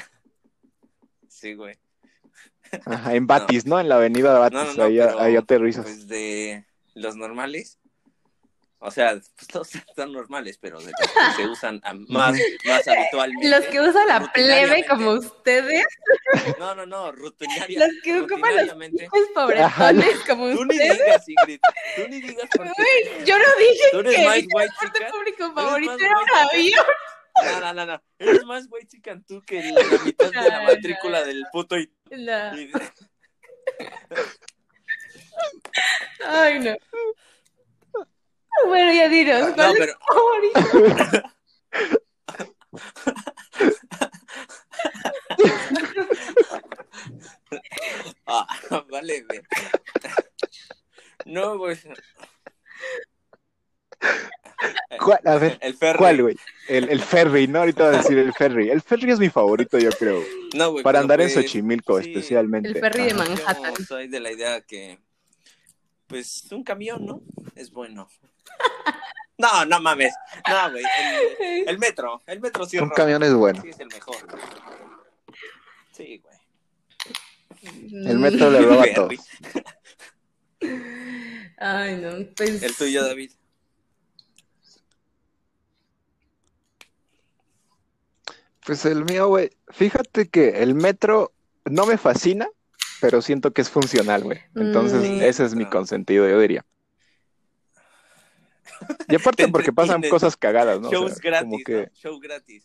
[1.27, 1.77] Sí, güey.
[2.85, 3.79] Ajá, en Batis, ¿no?
[3.79, 5.83] En la avenida Batis, No, no, no, ahí, ahí aterrizas.
[5.85, 7.77] Pues de los normales.
[8.79, 13.49] O sea, pues todos están normales, pero de los que se usan más, más habitualmente.
[13.49, 15.83] Los que usan la plebe como ustedes,
[16.59, 17.79] No, no, no, rutinariamente.
[17.79, 20.97] los que ocupan los hijos pobretones como Tú ni ustedes.
[20.99, 21.59] digas, Ingrid.
[21.95, 25.97] Tú ni digas porque Güey, yo no dije tú eres que mi transporte público favorito
[25.99, 26.85] era un avión.
[27.43, 28.03] No, no, no, no.
[28.19, 31.77] Eres más güey chican tú que la, la mitad de la No, matrícula del puto
[31.79, 32.55] y, No.
[32.59, 32.71] y-
[36.25, 36.75] Ay, no.
[38.77, 41.23] Bueno, ya dinos, No, ¿cuál es pero- tu favorito?
[48.25, 48.45] Ah,
[48.89, 49.25] vale.
[51.25, 51.77] No, güey.
[54.99, 55.19] ¿Cuál?
[55.25, 55.97] A ver, El ferry.
[55.97, 56.35] ¿cuál, güey?
[56.67, 57.59] El, el ferry, ¿no?
[57.59, 58.69] Ahorita voy a decir el ferry.
[58.69, 60.21] El ferry es mi favorito, yo creo.
[60.55, 60.83] No, güey.
[60.83, 62.69] Para andar en pues, Xochimilco, sí, especialmente.
[62.69, 63.13] El ferry de.
[63.13, 63.73] Manhattan.
[63.77, 64.99] Yo soy de la idea que,
[66.07, 67.21] pues, un camión, ¿no?
[67.55, 68.07] Es bueno.
[69.39, 70.13] No, no mames.
[70.49, 70.83] No, güey.
[71.39, 72.23] El, el metro.
[72.25, 73.61] El metro sí es Un camión es bueno.
[73.61, 74.15] Sí, es el mejor.
[75.91, 76.37] Sí, güey.
[78.09, 79.13] El metro le roba a todos.
[80.59, 81.53] Ferry.
[81.59, 82.63] Ay, no, pues.
[82.63, 83.31] El tuyo, David.
[88.65, 89.51] Pues el mío, güey.
[89.69, 91.31] Fíjate que el metro
[91.65, 92.47] no me fascina,
[92.99, 94.39] pero siento que es funcional, güey.
[94.55, 95.21] Entonces, Mm.
[95.21, 96.65] ese es mi consentido, yo diría.
[99.07, 100.89] Y aparte Te porque pasan cosas cagadas, ¿no?
[100.89, 101.93] O Shows sea, gratis, como que ¿no?
[101.93, 102.63] Show gratis.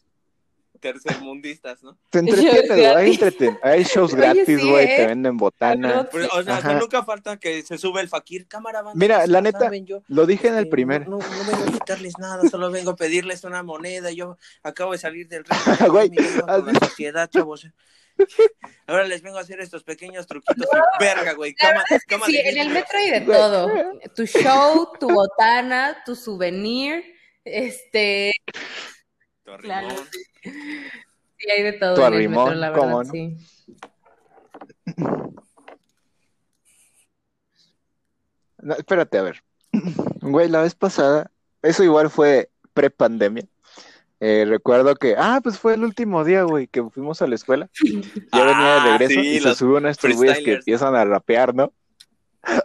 [0.80, 1.96] Tercermundistas, ¿no?
[2.10, 2.84] te güey.
[2.86, 4.96] Hay, entreten- hay shows gratis, sí, güey, ¿eh?
[4.96, 6.08] te venden botana.
[6.10, 6.74] Pero, o sea, Ajá.
[6.74, 8.48] nunca falta que se sube el fakir.
[8.48, 11.08] Cámara, banda, Mira, la neta, yo, Lo dije en el este, primer.
[11.08, 14.10] No, no, no vengo a quitarles nada, solo vengo a pedirles una moneda.
[14.10, 15.62] Yo acabo de salir del reino.
[15.92, 17.68] Güey, la sociedad, chavos.
[18.86, 21.54] Ahora les vengo a hacer estos pequeños truquitos y verga, güey.
[21.54, 23.70] Cama, cama Sí, de en el metro hay de todo.
[24.14, 27.04] Tu show, tu botana, tu souvenir,
[27.44, 28.32] este,
[29.44, 29.88] Tu Claro.
[29.88, 30.06] arrimón.
[31.38, 33.10] sí hay de todo Tu en el arrimón, metro, la verdad, ¿cómo no?
[33.12, 33.36] sí.
[38.58, 39.42] No, espérate, a ver.
[40.20, 41.30] Güey, la vez pasada,
[41.62, 43.46] eso igual fue pre-pandemia.
[44.24, 47.68] Eh, recuerdo que, ah, pues fue el último día, güey, que fuimos a la escuela.
[47.84, 51.54] Yo venía de Ah, regreso sí, y se suben estos güeyes que empiezan a rapear,
[51.54, 51.72] ¿no?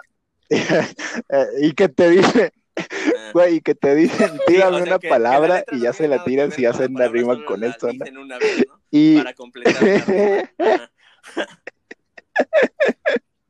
[0.50, 3.32] Eh, y que te dice, Ah.
[3.34, 6.08] güey, y que te dicen, Sí, tírame o sea, una que- palabra y ya se
[6.08, 7.94] la tiran si hacen la rima con esto, ¿no?
[7.94, 8.80] dicen una vez, ¿no?
[8.92, 9.76] Y, Para completar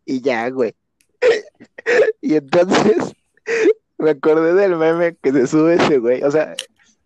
[0.06, 0.74] y ya, güey.
[2.22, 2.96] Y entonces
[3.98, 6.24] me acordé del meme que se sube ese güey.
[6.24, 6.56] O sea,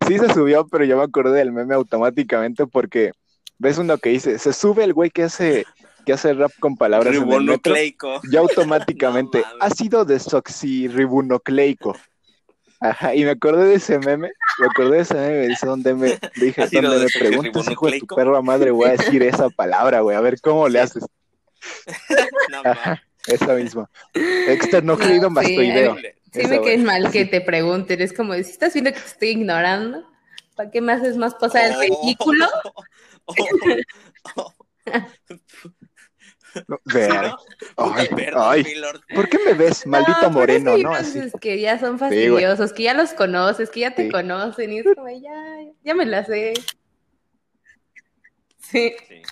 [0.06, 3.12] sí se subió, pero yo me acordé del meme automáticamente porque
[3.58, 5.64] ves uno que dice, se sube el güey que hace,
[6.04, 7.40] que hace rap con palabras en el metro.
[7.40, 8.20] Ribonucleico.
[8.30, 9.62] Yo automáticamente, No mames.
[9.72, 11.96] ácido desoxirribonucleico.
[12.80, 16.18] Ajá, y me acordé de ese meme, me acordé de ese meme, dice donde me
[16.36, 20.16] dije, donde me preguntas, hijo de tu perra madre, voy a decir esa palabra, güey,
[20.16, 21.04] a ver cómo le haces.
[22.50, 23.00] No mames.
[23.28, 23.88] Esa misma.
[24.14, 25.56] Externocleido No, sí.
[26.32, 29.28] Sí me caes mal que te pregunten, es como, si estás viendo que te estoy
[29.28, 30.08] ignorando,
[30.56, 32.46] ¿para qué me haces más pasar el ridículo?
[33.26, 33.34] Oh,
[34.36, 34.54] No.
[36.54, 37.36] ¿no?
[37.76, 39.00] Ay, Perdón, ay, lord.
[39.14, 40.94] ¿por qué me ves, maldito pero moreno, sí, no?
[40.94, 41.30] hay Así.
[41.40, 44.10] que ya son fastidiosos, que ya los conoces, que ya te Sí.
[44.10, 46.54] conocen, y es como, ya, ya me la sé.
[48.58, 49.22] Sí, Sí.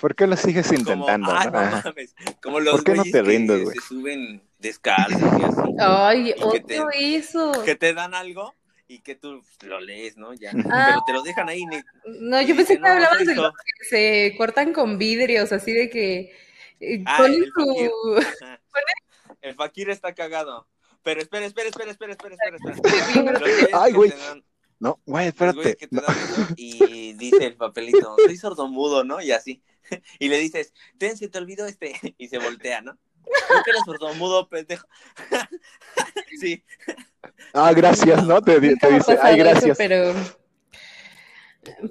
[0.00, 1.30] ¿Por qué lo sigues Como, intentando?
[1.32, 1.62] ah, no?
[1.62, 2.14] no mames.
[2.42, 3.76] Como los ¿Por qué no te rindes, güey?
[3.76, 5.60] se suben descalzos y así.
[5.78, 7.52] ay, Y que eso.
[7.64, 8.54] Que te dan algo
[8.88, 10.32] y que tú lo lees, ¿no?
[10.34, 10.52] Ya.
[10.70, 10.86] Ah.
[10.88, 11.64] Pero te lo dejan ahí.
[11.66, 11.76] Ni...
[12.20, 13.42] No, yo pensé que hablabas de eso".
[13.42, 16.34] los que se cortan con vidrios, así de que
[16.80, 17.90] eh, Ah, ponen el fakir.
[18.02, 18.24] su...
[19.42, 20.68] El fakir está cagado.
[21.02, 23.68] Pero espera, espera, espera, espera, espera, espera.
[23.72, 24.10] Ay, güey.
[24.10, 24.44] dan-
[24.78, 25.76] No, güey, espérate.
[25.76, 26.02] que te No.
[26.02, 26.16] dan
[26.56, 29.20] y dice el papelito, soy sordomudo, ¿no?
[29.20, 29.62] Y así.
[30.20, 31.92] Y le dices, ten, se te olvidó este.
[32.18, 32.98] Y se voltea, ¿no?
[33.24, 34.86] ¿No que eres sordomudo, pendejo?
[36.40, 36.64] sí.
[37.54, 38.40] Ah, gracias, ¿no?
[38.42, 39.78] Te, te dice, ay, eso, gracias.
[39.78, 40.12] pero...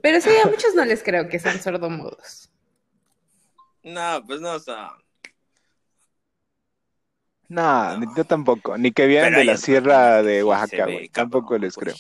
[0.02, 2.52] Pero sí, a muchos no les creo que sean sordomudos.
[3.84, 4.92] No, pues no, o sea.
[7.48, 8.00] No, No.
[8.00, 8.78] ni- yo tampoco.
[8.78, 11.10] Ni que vienen de la sierra de Oaxaca, güey.
[11.10, 11.96] Tampoco les creo.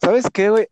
[0.00, 0.68] ¿Sabes qué, güey?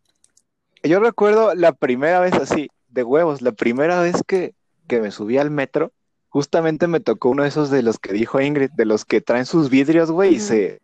[0.83, 4.53] Yo recuerdo la primera vez así, de huevos, la primera vez que,
[4.87, 5.91] que me subí al metro,
[6.35, 9.45] justamente me tocó uno de esos de los que dijo Ingrid, de los que traen
[9.45, 10.81] sus vidrios, güey, y se...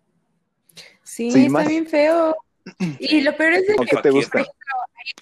[1.04, 2.38] Sí, está bien feo.
[3.00, 4.46] Y lo peor es de ¿O que te gusta?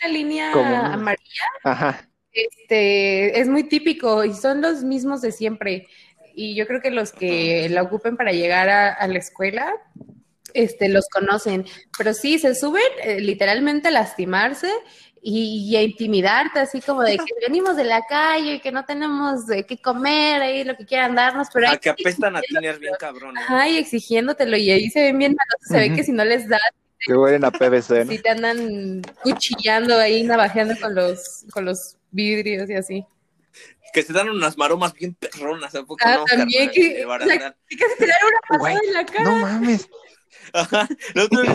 [0.03, 2.07] la línea Como- amarilla Ajá.
[2.31, 5.87] este, es muy típico y son los mismos de siempre.
[6.35, 9.73] Y yo creo que los que la ocupen para llegar a, a la escuela,
[10.53, 11.65] este, los conocen.
[11.97, 14.69] Pero sí, se suben eh, literalmente a lastimarse
[15.21, 18.85] y, y a intimidarte, así como de que venimos de la calle y que no
[18.85, 22.41] tenemos de qué comer ahí, lo que quieran darnos, pero A Ah, que apestan a
[22.41, 23.33] tiner bien cabrón.
[23.35, 23.41] ¿no?
[23.41, 26.47] Ajá, y exigiéndotelo, y ahí se ven bien malos, se ve que si no les
[26.47, 26.59] das,
[26.99, 28.11] Que huelen a PVC, ¿no?
[28.11, 33.05] si te andan cuchillando ahí, navajeando con los, con los vidrios y así.
[33.91, 36.25] Que se dan unas maromas bien perronas, ¿a poco Ah, no?
[36.25, 36.73] también carnal?
[36.95, 37.55] que- barandal.
[37.69, 39.23] Y casi te dan una pasada en la cara.
[39.23, 39.89] No mames.
[40.53, 40.87] Ajá.
[41.13, 41.51] La otra vez,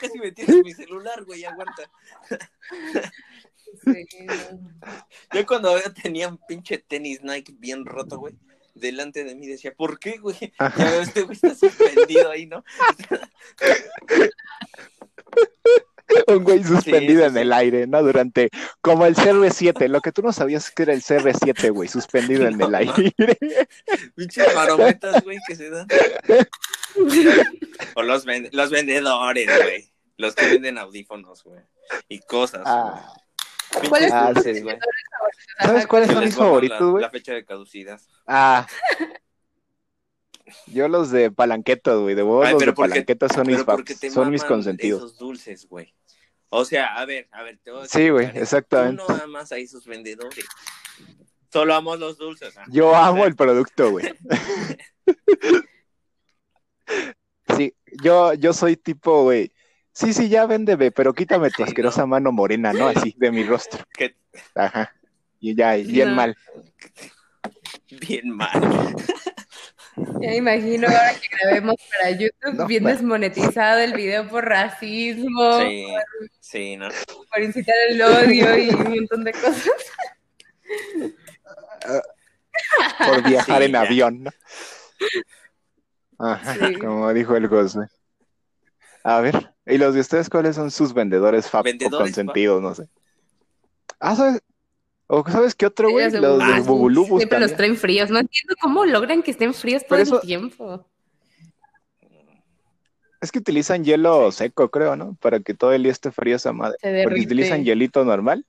[0.00, 1.90] casi me tienes mi celular, güey, aguanta.
[3.84, 4.06] Sí.
[5.32, 8.34] Yo cuando tenía un pinche tenis Nike bien roto, güey,
[8.74, 10.36] delante de mí decía, ¿por qué, güey?
[10.58, 12.64] Ya veo, este güey está suspendido ahí, ¿no?
[16.28, 17.38] Un güey suspendido sí, en sí.
[17.40, 18.02] el aire, ¿no?
[18.02, 18.50] Durante,
[18.80, 22.60] como el CR7, lo que tú no sabías que era el CR7, güey, suspendido en
[22.60, 23.12] el aire.
[24.16, 25.86] Pinches marometas, güey, que se dan.
[27.94, 29.90] O los, ven- los vendedores, güey.
[30.16, 31.60] Los que venden audífonos, güey.
[32.08, 32.62] Y cosas.
[32.64, 33.12] Ah,
[33.74, 33.88] güey.
[33.88, 34.78] ¿Cuál es Pinches Ah, tu sí, dulces, güey.
[35.60, 37.02] ¿Sabes cuáles son mis favoritos, la- güey?
[37.02, 38.00] La fecha de caducidad.
[38.26, 38.66] Ah.
[40.66, 44.12] Yo los de palanquetas, güey, de Ay, los de ¿por qué- palanquetas son mis paps,
[44.12, 44.98] son mis consentidos.
[45.02, 45.94] esos dulces, güey.
[46.48, 47.58] O sea, a ver, a ver.
[47.62, 49.02] Te voy a Sí, güey, exactamente.
[49.06, 50.44] Tú no amas a esos vendedores.
[51.52, 52.54] Solo amo los dulces.
[52.68, 54.06] Yo amo el producto, güey.
[57.56, 59.52] Sí, yo, yo soy tipo, güey.
[59.92, 62.88] Sí, sí, ya véndeme, pero quítame tu Sí, asquerosa mano morena, ¿no?
[62.88, 63.84] Así, de mi rostro.
[64.54, 64.92] Ajá.
[65.40, 66.14] Y ya, bien No.
[66.16, 66.36] mal.
[68.00, 68.50] bien mal.
[69.96, 72.96] Ya me imagino ahora que grabemos para YouTube, No, bien bueno.
[72.96, 75.86] desmonetizado el video por racismo, Sí,
[76.40, 76.88] sí, ¿no?
[77.32, 79.70] por incitar el odio y un montón de cosas.
[83.06, 83.80] Por viajar Sí, en ya.
[83.80, 84.30] avión, ¿no?
[86.18, 86.74] Ajá, Sí.
[86.78, 87.86] como dijo el Gosme.
[89.02, 92.62] A ver, ¿y los de ustedes cuáles son sus vendedores fab o Vendedores consentidos?
[92.62, 92.88] No sé.
[94.00, 94.40] Ah, ¿sabes?
[95.06, 96.10] ¿O sabes qué otro, güey?
[96.10, 97.18] De Los de Bubulubus.
[97.20, 97.56] Siempre los también.
[97.56, 98.10] traen fríos.
[98.10, 100.86] No entiendo cómo logran que estén fríos todo eso- el tiempo.
[103.20, 105.16] Es que utilizan hielo seco, creo, ¿no?
[105.20, 106.76] Para que todo el día esté frío esa madre.
[106.80, 108.44] Se Porque utilizan hielito normal,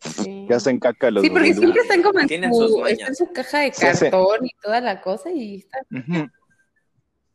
[0.00, 0.46] Sí.
[0.48, 1.60] ya hacen caca los Sí, porque Bubulubus.
[1.74, 5.30] siempre están como en su, está en su caja de cartón y toda la cosa
[5.32, 6.28] y está Ujú.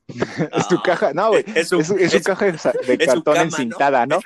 [0.57, 0.81] Es tu Ah.
[0.85, 1.43] caja, no, güey.
[1.55, 4.19] Es su- Es, su- es su es- caja de, cartón cama, encintada, ¿no?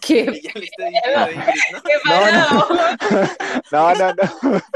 [0.00, 0.20] ¿Qué?
[0.20, 1.82] Y ya le estoy diciendo a Ingrid, ¿no?
[1.82, 2.66] ¡Qué No, malo!
[3.72, 4.62] No, no, no.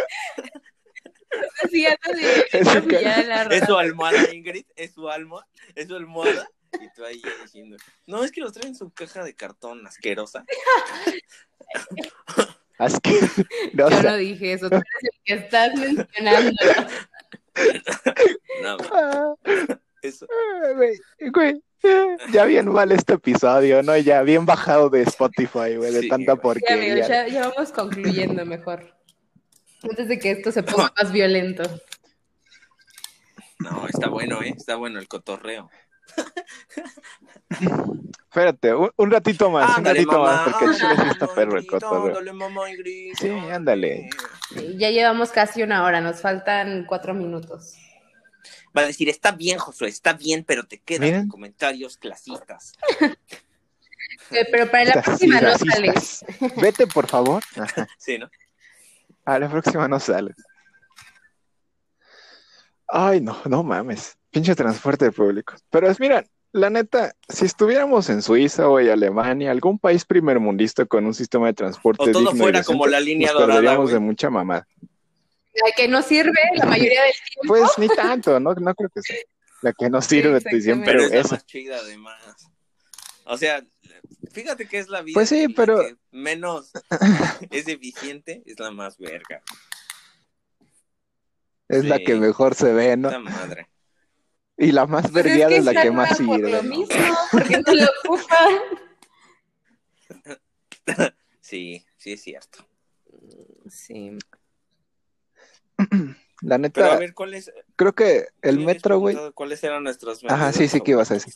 [2.52, 5.44] Es su la Es su almohada, Ingrid, es su alma,
[5.74, 6.48] es su almohada.
[6.80, 10.44] Y tú ahí diciendo, no, es que los traen en su caja de cartón asquerosa.
[12.78, 13.20] Así que,
[13.72, 16.52] no, o Yo no dije eso, tú eres el que estás mencionando.
[18.62, 19.34] No, ah,
[20.02, 20.26] eso.
[20.76, 20.98] güey,
[21.32, 21.62] güey,
[22.32, 23.96] ya bien mal este episodio, ¿no?
[23.96, 26.32] Ya bien bajado de Spotify, güey, de Sí, tanta.
[26.34, 27.06] Sí, porquería.
[27.06, 28.94] ya, ya vamos concluyendo mejor.
[29.82, 31.62] Antes de que esto se ponga más violento.
[33.58, 34.54] No, está bueno, ¿eh?
[34.56, 35.70] Está bueno el cotorreo.
[38.28, 41.10] Espérate, un, un ratito más, un Ándale, ratito mamá, más, porque el chile sí ándale,
[41.12, 42.18] está perro el cotorreo.
[42.18, 42.62] ándale, mamá,
[43.18, 44.10] Sí, ándale.
[44.50, 47.76] Sí, Ya llevamos casi una hora, nos faltan cuatro minutos.
[48.76, 51.28] Va a decir, está bien, Josué, está bien, pero te quedan Miren.
[51.28, 52.72] comentarios clasistas.
[54.30, 56.24] Eh, Pero para la próxima no sales.
[56.56, 57.42] Vete, por favor.
[57.56, 57.86] Ajá.
[57.98, 58.30] Sí, ¿no?
[59.24, 60.36] A la próxima no sales.
[62.86, 64.16] Ay, no, no mames.
[64.30, 65.54] Pinche transporte público.
[65.70, 70.84] Pero es, mira, la neta, si estuviéramos en Suiza o en Alemania, algún país primermundista
[70.84, 73.40] con un sistema de transporte O todo digno y fuera decente, como la línea nos
[73.40, 74.66] dorada, perderíamos de mucha mamada.
[75.54, 77.46] La que no sirve la mayoría del tiempo.
[77.48, 79.16] Pues ni tanto, no, no creo que sea.
[79.62, 80.62] La que nos sirve exactamente.
[80.64, 81.34] siempre Pero es la esa.
[81.36, 82.22] más chida, además.
[83.24, 83.64] O sea,
[84.32, 85.14] fíjate que es la vida.
[85.14, 86.70] Pues sí, la pero- que menos
[87.50, 89.42] es eficiente, es la más verga.
[91.68, 92.04] Es la Sí.
[92.04, 93.08] que mejor se ve, ¿no?
[93.08, 93.68] Esta madre.
[94.58, 96.50] Y la más Pues vergueada es, la que más por sirve.
[96.50, 96.68] lo ¿no?
[96.76, 98.54] mismo, porque no lo ocupan.
[101.40, 102.66] Sí, sí es cierto.
[103.70, 104.16] Sí.
[106.42, 107.50] La Pero a neta, ver, ¿cuál es?
[107.76, 109.16] creo que el metro, güey.
[109.34, 111.34] ¿Cuáles eran nuestros Ajá, sí, sí, ¿qué ibas a decir?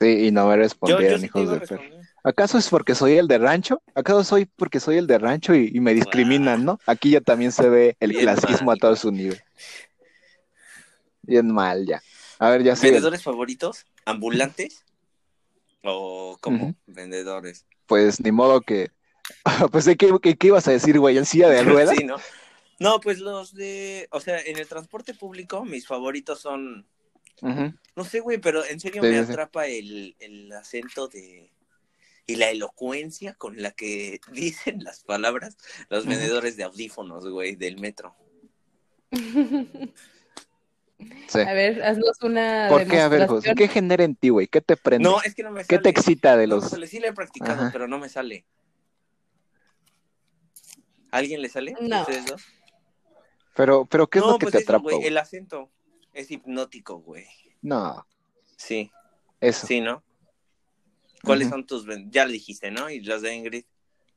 [0.00, 1.82] Sí, y no me Yo, yo respondieron, sí hijos de perro.
[2.24, 3.82] ¿Acaso es porque soy el de rancho?
[3.94, 6.78] ¿Acaso soy porque soy el de rancho y, y me discriminan, no?
[6.86, 8.76] Aquí ya también se ve el Bien clasismo mal.
[8.76, 9.40] a todo su nivel.
[11.22, 12.02] Bien mal, ya.
[12.38, 12.86] A ver, ya sé.
[12.86, 13.86] ¿Vendedores favoritos?
[14.06, 14.84] ¿Ambulantes?
[15.82, 17.66] ¿O como vendedores?
[17.86, 18.90] Pues ni modo que.
[19.70, 21.16] Pues ¿qué, qué, qué ibas a decir, güey?
[21.18, 21.96] ¿En silla de ruedas?
[21.96, 22.16] Sí, ¿no?
[22.80, 26.86] No, pues los de, o sea, en el transporte público mis favoritos son,
[27.42, 31.52] no sé, güey, pero en serio Sí, me sí, atrapa el, el acento de
[32.26, 35.56] y la elocuencia con la que dicen las palabras
[35.88, 38.16] los vendedores de audífonos, güey, del metro.
[41.28, 41.40] Sí.
[41.40, 43.00] A ver, haznos una ¿Por qué?
[43.00, 43.56] A ver, José, demostración.
[43.56, 44.46] ¿qué genera en ti, güey?
[44.48, 45.08] ¿Qué te prende?
[45.08, 45.82] No, es que no me ¿Qué sale.
[45.82, 46.70] te excita de No los...?
[46.70, 46.86] sale.
[46.86, 47.70] Sí le he practicado, Ajá.
[47.72, 48.44] pero no me sale.
[51.10, 51.74] ¿Alguien le sale?
[51.80, 52.02] No.
[52.02, 52.42] ¿Ustedes dos?
[53.54, 55.70] Pero, pero ¿qué es no, lo que pues te eso, atrapa, el acento
[56.12, 57.26] es hipnótico, güey.
[57.62, 58.06] No,
[58.56, 58.90] Sí,
[59.40, 59.66] eso.
[59.66, 60.02] sí, ¿no?
[61.24, 62.88] ¿Cuáles son tus Ya le dijiste, ¿no?
[62.88, 63.64] Y los de Ingrid.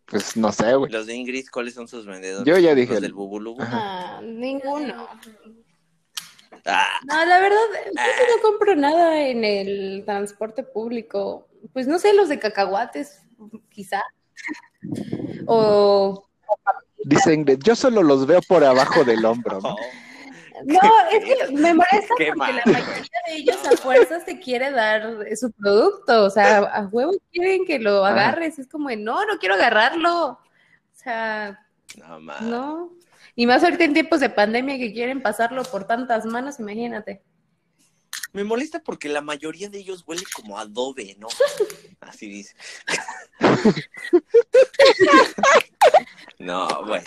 [0.05, 0.91] Pues no sé, güey.
[0.91, 2.45] Los de Ingrid, ¿cuáles son sus vendedores?
[2.45, 3.61] Yo ya dije Los el- del Bubulubu.
[3.61, 5.07] Ah, ninguno.
[6.65, 11.47] Ah, No, la verdad, yo sí no compro nada en el transporte público.
[11.73, 13.21] Pues no sé, los de cacahuates,
[13.69, 14.01] quizá.
[15.47, 16.27] O
[17.03, 19.69] Dice Ingrid, yo solo los veo por abajo del hombro, ¿no?
[20.53, 20.79] oh, No,
[21.11, 22.55] es que me molesta porque mal.
[22.55, 27.13] la mayoría de ellos a fuerzas te quiere dar su producto, o sea, a huevo
[27.31, 28.13] quieren que lo Ajá.
[28.13, 30.39] agarres, es como, de, no, no quiero agarrarlo, o
[30.93, 31.59] sea,
[31.97, 32.91] no, no.
[33.35, 37.23] Y más ahorita en tiempos de pandemia que quieren pasarlo por tantas manos, imagínate.
[38.34, 41.27] Me molesta porque la mayoría de ellos huele como adobe, ¿no?
[42.01, 42.55] Así dice.
[46.39, 47.05] no, bueno.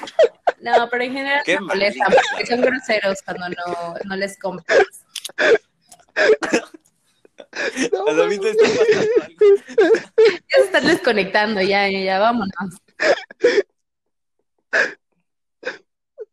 [0.61, 2.22] No, pero en general Qué me molestan maldita.
[2.31, 4.79] porque son groseros cuando no, no les compras.
[7.93, 8.68] No, le está.
[10.49, 12.53] Ya se están desconectando, ya, ya, vámonos.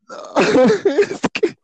[0.08, 0.34] no.
[0.86, 1.58] Es que...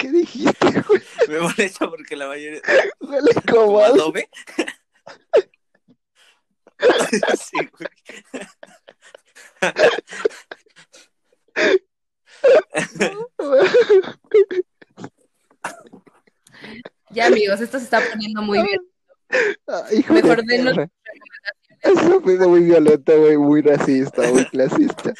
[0.00, 1.02] ¿Qué dijiste, güey?
[1.28, 2.60] Me molesta porque la mayoría.
[3.00, 4.28] Huele como ¿Como a- adobe?
[7.38, 7.90] sí, güey.
[17.10, 18.80] Ya, amigos, esto se está poniendo muy bien.
[19.66, 20.90] Ay, hijo Mejor de denos perra.
[21.82, 25.12] Eso fue muy violento, güey, muy racista, muy clasista.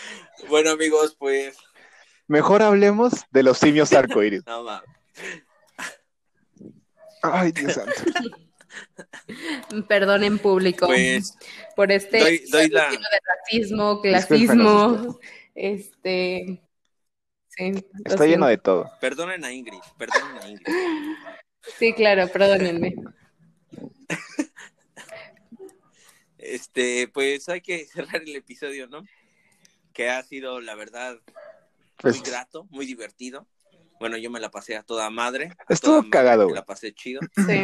[0.49, 1.57] Bueno, amigos, pues.
[2.31, 4.45] Mejor hablemos de los simios arcoíris.
[4.47, 4.89] No mames.
[7.23, 7.93] Ay, Dios santo.
[9.89, 11.35] Perdón en público Pues.
[11.75, 15.19] por este doy- doy la- lleno de racismo, clasismo,
[15.57, 16.63] este...
[17.49, 17.73] Sí,
[18.05, 18.89] Está lleno de todo.
[19.01, 19.81] Perdonen a Ingrid.
[19.99, 20.73] Perdonen a Ingrid.
[21.79, 22.95] Sí, claro, perdónenme.
[26.39, 29.05] Este, pues hay que cerrar el episodio, ¿no?
[29.93, 31.19] Que ha sido, la verdad,
[32.01, 33.47] Pues muy grato, muy divertido.
[33.99, 35.53] Bueno, yo me la pasé a toda madre.
[35.69, 36.55] a Estuvo toda cagado, Me güey.
[36.55, 37.21] la pasé chido.
[37.47, 37.63] Sí.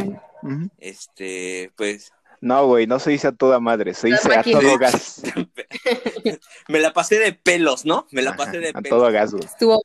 [0.78, 5.22] Este, pues, no, güey, no se dice a toda madre, se dice a todo gas.
[6.68, 8.06] me la pasé de pelos, ¿no?
[8.10, 8.98] Me la pasé de Ajá, a pelos.
[8.98, 9.44] todo gas, güey.
[9.44, 9.82] Estuvo.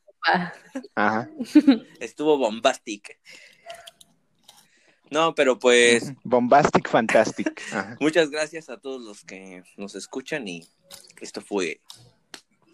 [0.96, 1.30] Ajá.
[2.00, 3.18] Estuvo bombastic.
[5.10, 7.62] No, pero pues, Bombastic Fantastic.
[7.74, 7.98] Ajá.
[8.00, 10.66] muchas gracias a todos los que nos escuchan y
[11.20, 11.82] esto fue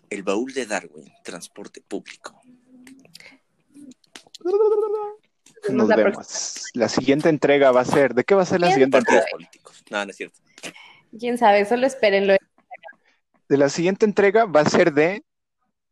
[0.09, 2.41] el baúl de Darwin, transporte público.
[5.69, 6.63] Nos la vemos.
[6.73, 8.13] La siguiente entrega va a ser.
[8.13, 9.25] ¿De qué va a ser la siguiente entrega?
[9.31, 9.83] Políticos.
[9.89, 10.39] No, no es cierto.
[11.17, 12.35] Quién sabe, solo espérenlo.
[13.49, 15.23] De la siguiente entrega va a ser de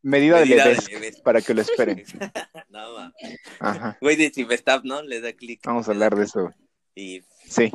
[0.01, 2.03] medida, Medida de para que lo esperen.
[2.69, 3.13] No, ma.
[3.59, 3.97] Ajá.
[4.01, 5.01] Güey de Simvestab, ¿no?
[5.01, 5.61] Le da clic.
[5.63, 6.53] Vamos a hablar de eso.
[6.93, 7.71] Y Sí.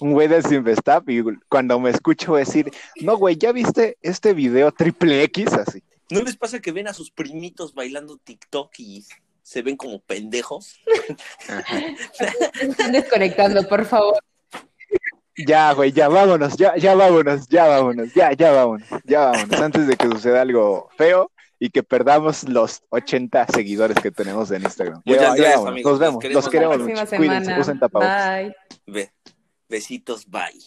[0.00, 2.70] Un güey de Sinvestab y cuando me escucho decir,
[3.00, 5.52] no, güey, ¿ya viste este video triple X?
[5.52, 5.82] Así.
[6.10, 9.04] ¿no les pasa que ven a sus primitos bailando TikTok y
[9.42, 10.78] se ven como pendejos?
[12.60, 14.18] Están desconectando, por favor.
[15.36, 19.86] Ya, güey, ya vámonos, ya, ya vámonos, ya vámonos, ya, ya vámonos, ya vámonos, antes
[19.88, 25.02] de que suceda algo feo y que perdamos los 80 seguidores que tenemos en Instagram.
[25.04, 26.94] Ya, Muchas ya gracias, amigos, Nos los vemos, queremos los queremos La mucho.
[26.94, 27.62] próxima Cuídense, semana.
[27.62, 28.36] usen tapabocas.
[28.42, 28.54] Bye.
[28.86, 29.12] Be-
[29.74, 30.60] besitos, bye.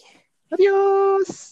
[0.50, 1.46] Adiós.